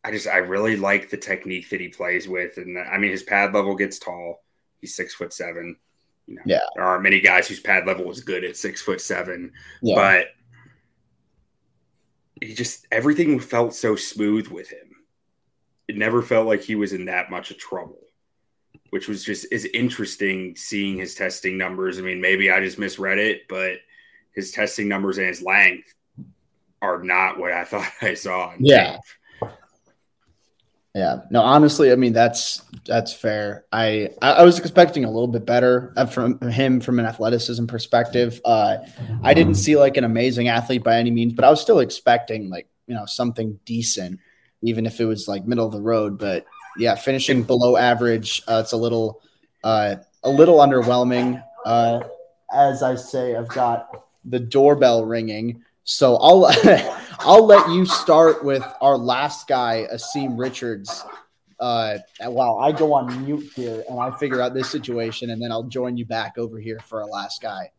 [0.06, 3.24] I just I really like the technique that he plays with, and I mean his
[3.24, 4.44] pad level gets tall.
[4.80, 5.76] He's six foot seven.
[6.28, 9.00] You know, yeah, there aren't many guys whose pad level is good at six foot
[9.00, 9.52] seven,
[9.82, 9.96] yeah.
[9.96, 10.26] but
[12.40, 14.94] he just everything felt so smooth with him.
[15.88, 17.98] It never felt like he was in that much of trouble,
[18.90, 21.98] which was just is interesting seeing his testing numbers.
[21.98, 23.78] I mean, maybe I just misread it, but
[24.30, 25.92] his testing numbers and his length
[26.80, 28.52] are not what I thought I saw.
[28.60, 28.92] yeah.
[28.92, 29.00] Tape.
[30.96, 31.20] Yeah.
[31.30, 33.66] No, honestly, I mean that's that's fair.
[33.70, 38.40] I I was expecting a little bit better uh, from him from an athleticism perspective.
[38.46, 38.78] Uh,
[39.22, 42.48] I didn't see like an amazing athlete by any means, but I was still expecting
[42.48, 44.20] like you know something decent,
[44.62, 46.18] even if it was like middle of the road.
[46.18, 46.46] But
[46.78, 49.20] yeah, finishing below average, uh, it's a little
[49.62, 51.44] uh, a little underwhelming.
[51.66, 52.04] Uh,
[52.50, 55.62] as I say, I've got the doorbell ringing.
[55.84, 56.46] So I'll
[57.20, 61.04] I'll let you start with our last guy, Asim Richards.
[61.58, 65.50] Uh, while I go on mute here and I figure out this situation, and then
[65.50, 67.70] I'll join you back over here for our last guy.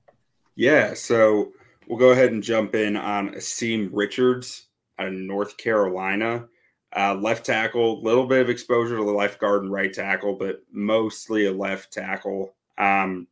[0.55, 1.53] Yeah, so
[1.87, 4.67] we'll go ahead and jump in on Asim Richards
[4.97, 6.47] out of North Carolina.
[6.95, 10.61] Uh, left tackle, little bit of exposure to the left guard and right tackle, but
[10.71, 12.55] mostly a left tackle.
[12.77, 13.27] Um,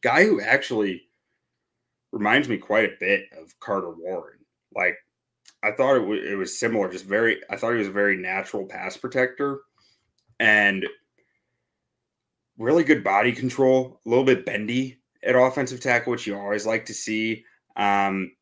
[0.00, 1.02] guy who actually
[2.12, 4.31] reminds me quite a bit of Carter Warren.
[4.74, 4.96] Like
[5.62, 7.40] I thought it, w- it was similar, just very.
[7.50, 9.60] I thought he was a very natural pass protector,
[10.40, 10.86] and
[12.58, 14.00] really good body control.
[14.04, 17.44] A little bit bendy at offensive tackle, which you always like to see.
[17.76, 18.32] Um,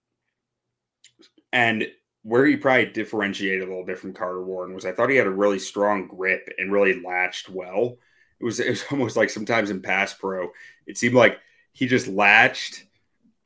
[1.53, 1.87] and
[2.23, 5.27] where he probably differentiated a little bit from Carter Warren was I thought he had
[5.27, 7.97] a really strong grip and really latched well.
[8.39, 10.51] It was it was almost like sometimes in pass pro,
[10.87, 11.39] it seemed like
[11.73, 12.85] he just latched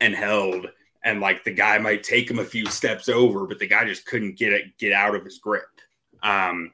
[0.01, 0.67] and held
[1.05, 4.05] and like the guy might take him a few steps over but the guy just
[4.05, 5.63] couldn't get it get out of his grip.
[6.21, 6.73] Um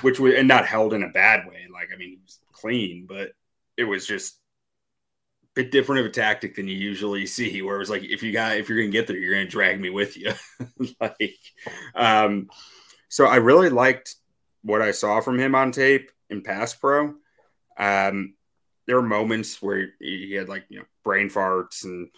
[0.00, 1.66] which was and not held in a bad way.
[1.70, 3.32] Like i mean he was clean but
[3.76, 4.38] it was just
[5.42, 8.22] a bit different of a tactic than you usually see where it was like if
[8.22, 10.32] you got if you're gonna get there you're gonna drag me with you.
[11.00, 11.38] Like
[11.94, 12.48] um
[13.08, 14.16] so i really liked
[14.62, 17.14] what i saw from him on tape in pass pro.
[17.76, 18.34] Um
[18.86, 22.08] there were moments where he had like you know brain farts and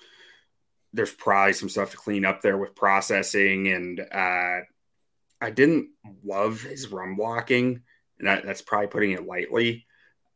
[0.96, 3.68] there's probably some stuff to clean up there with processing.
[3.68, 4.60] And uh,
[5.40, 5.90] I didn't
[6.24, 7.82] love his run blocking,
[8.18, 9.86] and that, that's probably putting it lightly.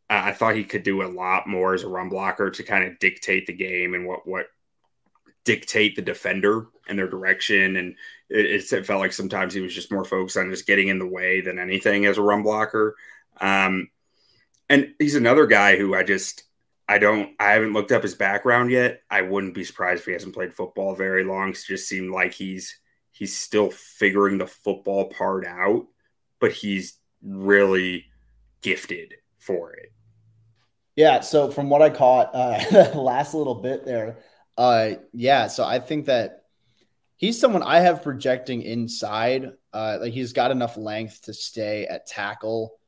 [0.09, 2.85] Uh, I thought he could do a lot more as a run blocker to kind
[2.85, 4.47] of dictate the game and what what
[5.45, 7.77] dictate the defender and their direction.
[7.77, 7.97] And
[8.29, 11.07] it, it, felt like sometimes he was just more focused on just getting in the
[11.07, 12.95] way than anything as a run blocker.
[13.41, 13.89] Um,
[14.69, 16.45] and he's another guy who I just
[16.91, 17.37] I don't.
[17.39, 19.03] I haven't looked up his background yet.
[19.09, 21.51] I wouldn't be surprised if he hasn't played football very long.
[21.51, 22.77] It just seemed like he's
[23.13, 25.87] he's still figuring the football part out,
[26.41, 28.07] but he's really
[28.61, 29.93] gifted for it.
[30.97, 31.21] Yeah.
[31.21, 34.19] So from what I caught, uh, last little bit there,
[34.59, 35.47] uh, yeah.
[35.47, 36.43] So I think that
[37.17, 39.53] he's someone I have projecting inside.
[39.73, 42.80] Uh, like he's got enough length to stay at tackle.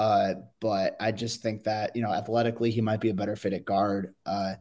[0.00, 3.52] Uh, but I just think that you know athletically he might be a better fit
[3.52, 4.14] at guard.
[4.24, 4.54] Uh,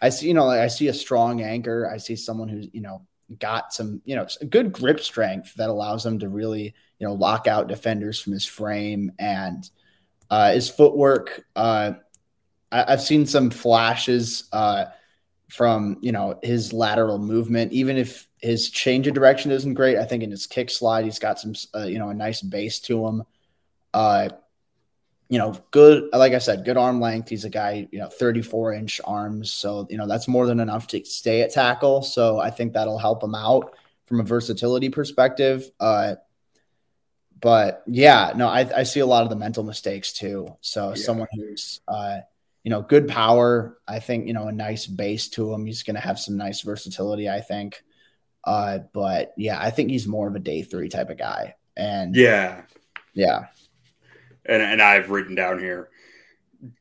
[0.00, 1.86] I see, you know, I see a strong anchor.
[1.86, 3.02] I see someone who's you know
[3.38, 7.46] got some you know good grip strength that allows him to really you know lock
[7.46, 9.68] out defenders from his frame and
[10.30, 11.44] uh, his footwork.
[11.54, 11.92] Uh,
[12.72, 14.86] I, have seen some flashes uh,
[15.50, 19.98] from you know his lateral movement, even if his change of direction isn't great.
[19.98, 22.80] I think in his kick slide, he's got some uh, you know a nice base
[22.80, 23.24] to him.
[23.92, 24.30] Uh,
[25.28, 26.08] you know, good.
[26.12, 27.28] Like I said, good arm length.
[27.28, 29.50] He's a guy, you know, 34 inch arms.
[29.50, 32.02] So, you know, that's more than enough to stay at tackle.
[32.02, 33.74] So I think that'll help him out
[34.06, 35.68] from a versatility perspective.
[35.80, 36.16] Uh,
[37.40, 40.56] but yeah, no, I, I see a lot of the mental mistakes too.
[40.60, 40.94] So yeah.
[40.94, 42.20] someone who's, uh,
[42.62, 43.78] you know, good power.
[43.86, 45.66] I think, you know, a nice base to him.
[45.66, 47.82] He's going to have some nice versatility, I think.
[48.44, 51.56] Uh, but yeah, I think he's more of a day three type of guy.
[51.76, 52.62] And yeah,
[53.12, 53.46] yeah.
[54.48, 55.88] And, and I've written down here,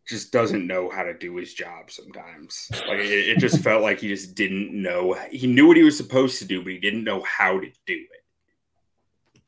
[0.07, 2.69] just doesn't know how to do his job sometimes.
[2.87, 5.15] Like it, it just felt like he just didn't know.
[5.31, 7.93] He knew what he was supposed to do, but he didn't know how to do
[7.93, 9.41] it.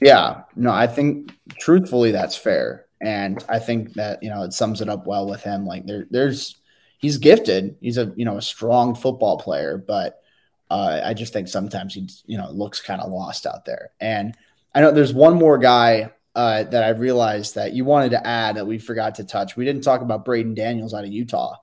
[0.00, 4.80] Yeah, no, I think truthfully that's fair and I think that you know it sums
[4.80, 5.66] it up well with him.
[5.66, 6.56] Like there, there's
[6.98, 7.76] he's gifted.
[7.80, 10.22] He's a you know a strong football player, but
[10.70, 13.90] uh, I just think sometimes he you know looks kind of lost out there.
[14.00, 14.34] And
[14.74, 18.56] I know there's one more guy uh, that I realized that you wanted to add
[18.56, 19.56] that we forgot to touch.
[19.56, 21.56] We didn't talk about Braden Daniels out of Utah.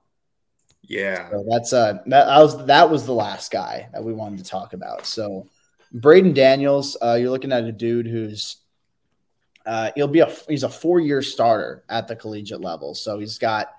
[0.82, 4.38] Yeah, so that's uh that, that was that was the last guy that we wanted
[4.38, 5.06] to talk about.
[5.06, 5.46] So
[5.92, 8.56] Braden Daniels, uh, you're looking at a dude who's
[9.66, 12.94] uh, he'll be a he's a four year starter at the collegiate level.
[12.94, 13.72] So he's got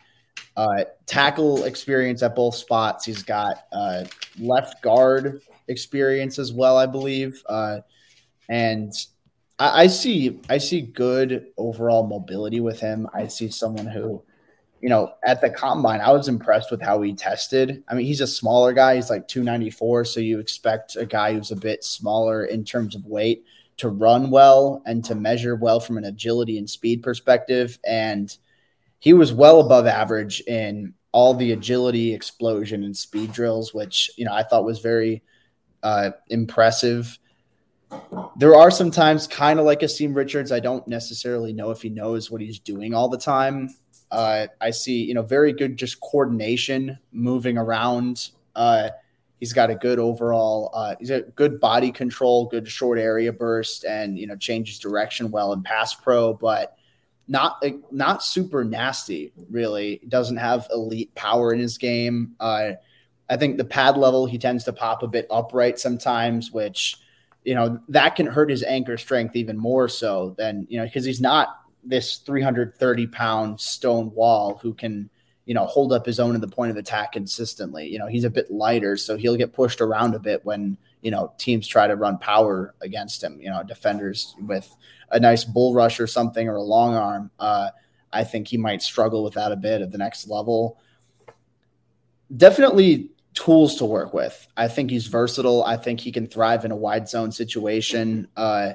[0.56, 3.06] uh, tackle experience at both spots.
[3.06, 4.06] He's got uh,
[4.40, 7.42] left guard experience as well, I believe.
[7.48, 7.80] Uh,
[8.50, 8.94] and
[9.62, 13.08] I, I, see I see good overall mobility with him.
[13.14, 14.24] I see someone who,
[14.82, 17.84] you know, at the combine, I was impressed with how he tested.
[17.88, 18.96] I mean, he's a smaller guy.
[18.96, 23.06] He's like 294, so you expect a guy who's a bit smaller in terms of
[23.06, 23.46] weight
[23.78, 27.78] to run well and to measure well from an agility and speed perspective.
[27.86, 28.36] And
[28.98, 34.26] he was well above average in all the agility, explosion, and speed drills, which you
[34.26, 35.22] know I thought was very
[35.84, 37.20] uh, impressive.
[38.38, 40.52] There are sometimes kind of like a Asim Richards.
[40.52, 43.70] I don't necessarily know if he knows what he's doing all the time.
[44.10, 48.32] Uh, I see, you know, very good just coordination, moving around.
[48.56, 48.90] Uh,
[49.42, 53.84] He's got a good overall, uh, he's a good body control, good short area burst,
[53.86, 56.78] and you know changes direction well in pass pro, but
[57.28, 59.34] not not super nasty.
[59.50, 62.36] Really, doesn't have elite power in his game.
[62.40, 62.74] Uh,
[63.32, 66.98] I think the pad level he tends to pop a bit upright sometimes, which
[67.44, 71.06] you know that can hurt his anchor strength even more so than you know because
[71.06, 75.10] he's not this 330 pound stone wall who can
[75.46, 77.88] you know, hold up his own in the point of attack consistently.
[77.88, 81.12] You know, he's a bit lighter, so he'll get pushed around a bit when, you
[81.12, 83.40] know, teams try to run power against him.
[83.42, 84.74] You know, defenders with
[85.10, 87.32] a nice bull rush or something or a long arm.
[87.40, 87.72] Uh,
[88.14, 90.80] I think he might struggle with that a bit at the next level.
[92.36, 94.48] Definitely tools to work with.
[94.58, 95.64] I think he's versatile.
[95.64, 98.28] I think he can thrive in a wide zone situation.
[98.36, 98.74] Uh,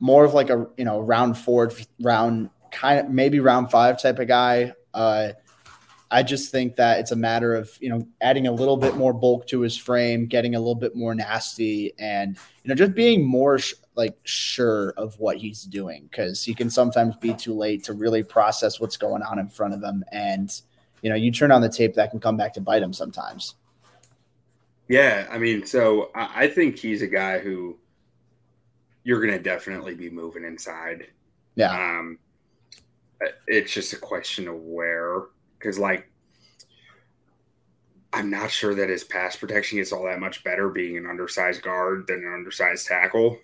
[0.00, 4.18] more of like a you know round four, round kind of maybe round five type
[4.18, 4.72] of guy.
[4.92, 5.32] Uh,
[6.10, 9.12] I just think that it's a matter of you know adding a little bit more
[9.12, 13.24] bulk to his frame, getting a little bit more nasty, and you know just being
[13.24, 17.84] more sh- like sure of what he's doing because he can sometimes be too late
[17.84, 20.60] to really process what's going on in front of him, and
[21.02, 23.54] you know you turn on the tape that can come back to bite him sometimes.
[24.90, 27.78] Yeah, I mean, so I think he's a guy who
[29.04, 31.06] you're going to definitely be moving inside.
[31.54, 31.70] Yeah.
[31.70, 32.18] Um,
[33.46, 35.26] it's just a question of where
[35.56, 36.10] because like
[38.12, 41.62] I'm not sure that his pass protection gets all that much better being an undersized
[41.62, 43.38] guard than an undersized tackle.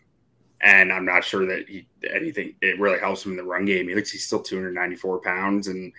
[0.60, 3.86] And I'm not sure that he anything it really helps him in the run game.
[3.86, 5.92] He looks he's still 294 pounds, and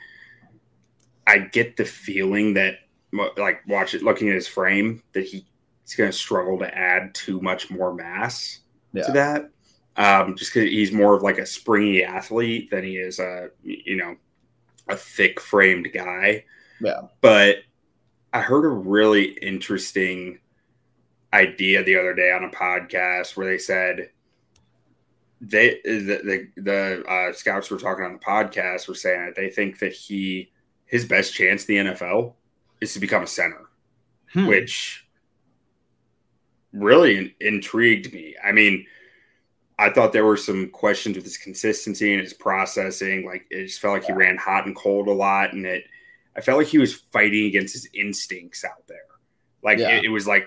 [1.25, 2.79] I get the feeling that
[3.11, 5.45] like watch it looking at his frame that he,
[5.83, 8.59] he's going to struggle to add too much more mass
[8.93, 9.03] yeah.
[9.03, 9.49] to that.
[9.95, 13.95] Um, just because he's more of like a springy athlete than he is a you
[13.95, 14.15] know
[14.87, 16.45] a thick framed guy.
[16.79, 17.01] Yeah.
[17.21, 17.57] But
[18.33, 20.39] I heard a really interesting
[21.33, 24.09] idea the other day on a podcast where they said
[25.41, 29.49] they the the, the uh, scouts were talking on the podcast were saying that they
[29.49, 30.51] think that he
[30.85, 32.33] his best chance in the NFL
[32.81, 33.69] is to become a center,
[34.33, 34.47] hmm.
[34.47, 35.07] which
[36.73, 38.35] really in- intrigued me.
[38.43, 38.85] I mean,
[39.79, 43.25] I thought there were some questions with his consistency and his processing.
[43.25, 45.83] Like it just felt like he ran hot and cold a lot, and it.
[46.35, 48.97] I felt like he was fighting against his instincts out there.
[49.63, 49.97] Like yeah.
[49.97, 50.45] it, it was like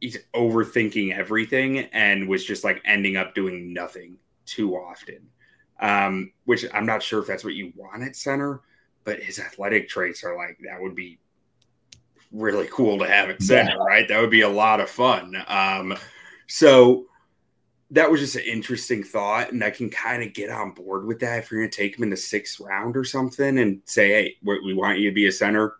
[0.00, 5.28] he's overthinking everything and was just like ending up doing nothing too often.
[5.80, 8.60] Um, which I'm not sure if that's what you want at center,
[9.04, 11.18] but his athletic traits are like that would be
[12.32, 13.84] really cool to have at center, yeah.
[13.84, 14.08] right?
[14.08, 15.36] That would be a lot of fun.
[15.46, 15.96] Um,
[16.46, 17.06] so
[17.90, 21.20] that was just an interesting thought, and I can kind of get on board with
[21.20, 24.08] that if you're going to take him in the sixth round or something and say,
[24.08, 25.76] "Hey, we want you to be a center."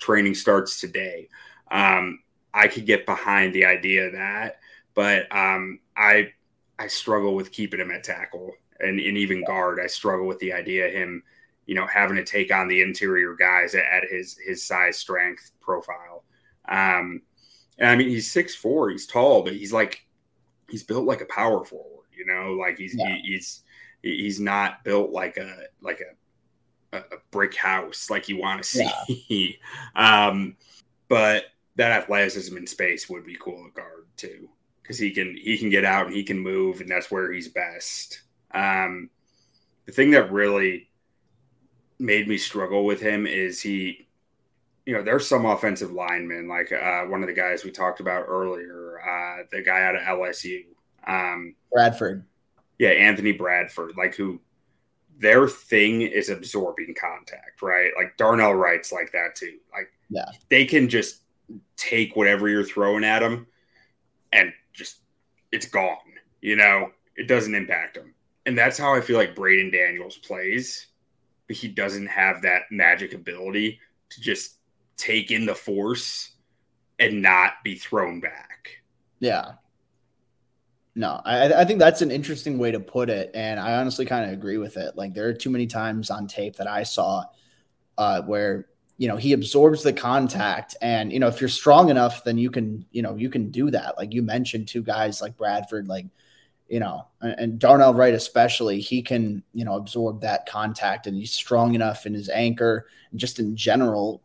[0.00, 1.28] Training starts today.
[1.70, 2.20] Um,
[2.52, 4.58] I could get behind the idea of that,
[4.94, 6.32] but um, I
[6.78, 9.78] I struggle with keeping him at tackle and, and even guard.
[9.80, 11.22] I struggle with the idea of him
[11.68, 16.24] you know, having to take on the interior guys at, his his size, strength profile.
[16.66, 17.20] Um,
[17.78, 20.04] and I mean, he's six four, he's tall, but he's like
[20.70, 22.06] he's built like a power forward.
[22.16, 23.16] You know, like he's yeah.
[23.16, 23.62] he, he's
[24.02, 29.58] he's not built like a like a a, brick house like you want to see.
[29.94, 30.26] Yeah.
[30.26, 30.56] um,
[31.08, 31.44] but
[31.76, 34.48] that athleticism in space would be cool at guard too,
[34.82, 37.48] because he can he can get out and he can move, and that's where he's
[37.48, 38.22] best.
[38.54, 39.10] Um,
[39.84, 40.88] the thing that really
[41.98, 44.08] made me struggle with him is he,
[44.86, 48.24] you know, there's some offensive linemen like uh, one of the guys we talked about
[48.28, 50.64] earlier, uh, the guy out of LSU,
[51.06, 52.24] um, Bradford.
[52.78, 54.40] Yeah, Anthony Bradford, like who
[55.18, 57.90] their thing is absorbing contact, right?
[57.96, 59.58] Like Darnell Wright's like that too.
[59.72, 61.22] Like, yeah, they can just
[61.76, 63.46] take whatever you're throwing at them
[64.32, 65.00] and just
[65.50, 65.96] it's gone.
[66.40, 68.14] You know, it doesn't impact them,
[68.46, 70.86] and that's how I feel like Braden Daniels plays
[71.56, 73.80] he doesn't have that magic ability
[74.10, 74.56] to just
[74.96, 76.32] take in the force
[76.98, 78.82] and not be thrown back.
[79.20, 79.52] Yeah.
[80.94, 83.30] No, I, I think that's an interesting way to put it.
[83.32, 84.96] And I honestly kind of agree with it.
[84.96, 87.24] Like, there are too many times on tape that I saw
[87.96, 90.74] uh, where, you know, he absorbs the contact.
[90.82, 93.70] And, you know, if you're strong enough, then you can, you know, you can do
[93.70, 93.96] that.
[93.96, 96.06] Like you mentioned, two guys like Bradford, like,
[96.68, 101.32] you know, and Darnell Wright especially, he can, you know, absorb that contact and he's
[101.32, 104.22] strong enough in his anchor and just in general,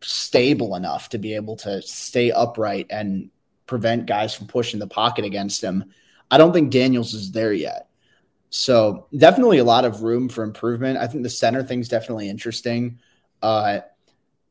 [0.00, 3.30] stable enough to be able to stay upright and
[3.66, 5.84] prevent guys from pushing the pocket against him.
[6.30, 7.88] I don't think Daniels is there yet.
[8.50, 10.98] So definitely a lot of room for improvement.
[10.98, 12.98] I think the center thing's definitely interesting.
[13.42, 13.80] Uh,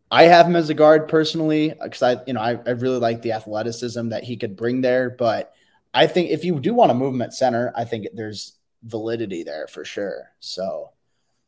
[0.09, 3.21] I have him as a guard personally because I, you know, I, I really like
[3.21, 5.53] the athleticism that he could bring there, but
[5.97, 9.43] I think if you do want to move him at center, I think there's validity
[9.43, 10.31] there for sure.
[10.39, 10.91] So,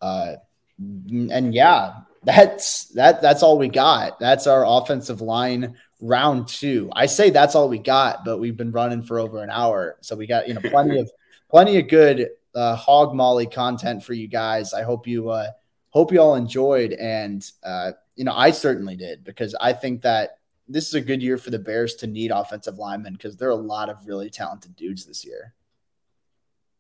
[0.02, 0.38] uh,
[0.80, 1.94] and yeah,
[2.24, 3.22] that's that.
[3.22, 4.20] That's all we got.
[4.20, 6.90] That's our offensive line round two.
[6.96, 10.16] I say that's all we got, but we've been running for over an hour, so
[10.16, 11.12] we got you know plenty of
[11.52, 14.74] plenty of good uh, hog molly content for you guys.
[14.74, 15.52] I hope you uh,
[15.92, 20.39] hope you all enjoyed, and uh, you know I certainly did because I think that
[20.70, 23.52] this is a good year for the Bears to need offensive linemen because there are
[23.52, 25.54] a lot of really talented dudes this year.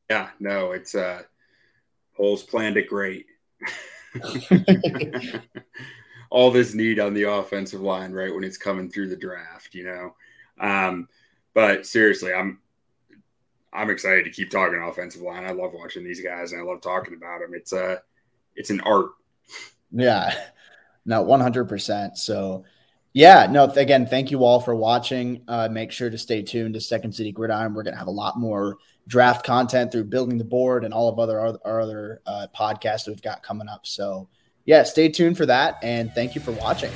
[0.10, 1.24] Yeah, no, it's uh
[2.16, 3.26] Poles planned it great.
[6.30, 9.86] All this need on the offensive line, right, when it's coming through the draft, you
[9.86, 10.16] know.
[10.60, 11.08] Um,
[11.54, 12.60] but seriously, I'm
[13.74, 15.46] I'm excited to keep talking offensive line.
[15.46, 17.54] I love watching these guys and I love talking about them.
[17.54, 17.98] It's a uh,
[18.56, 19.12] it's an art.
[19.92, 20.34] Yeah.
[21.06, 22.18] No, 100%.
[22.18, 22.66] So
[23.14, 25.44] yeah, no, again, thank you all for watching.
[25.48, 27.74] Uh, make sure to stay tuned to Second City Gridiron.
[27.74, 31.10] We're going to have a lot more draft content through building the board and all
[31.10, 33.88] of other our other uh, podcasts that we've got coming up.
[33.88, 34.30] So,
[34.66, 35.80] yeah, stay tuned for that.
[35.82, 36.92] And thank you for watching.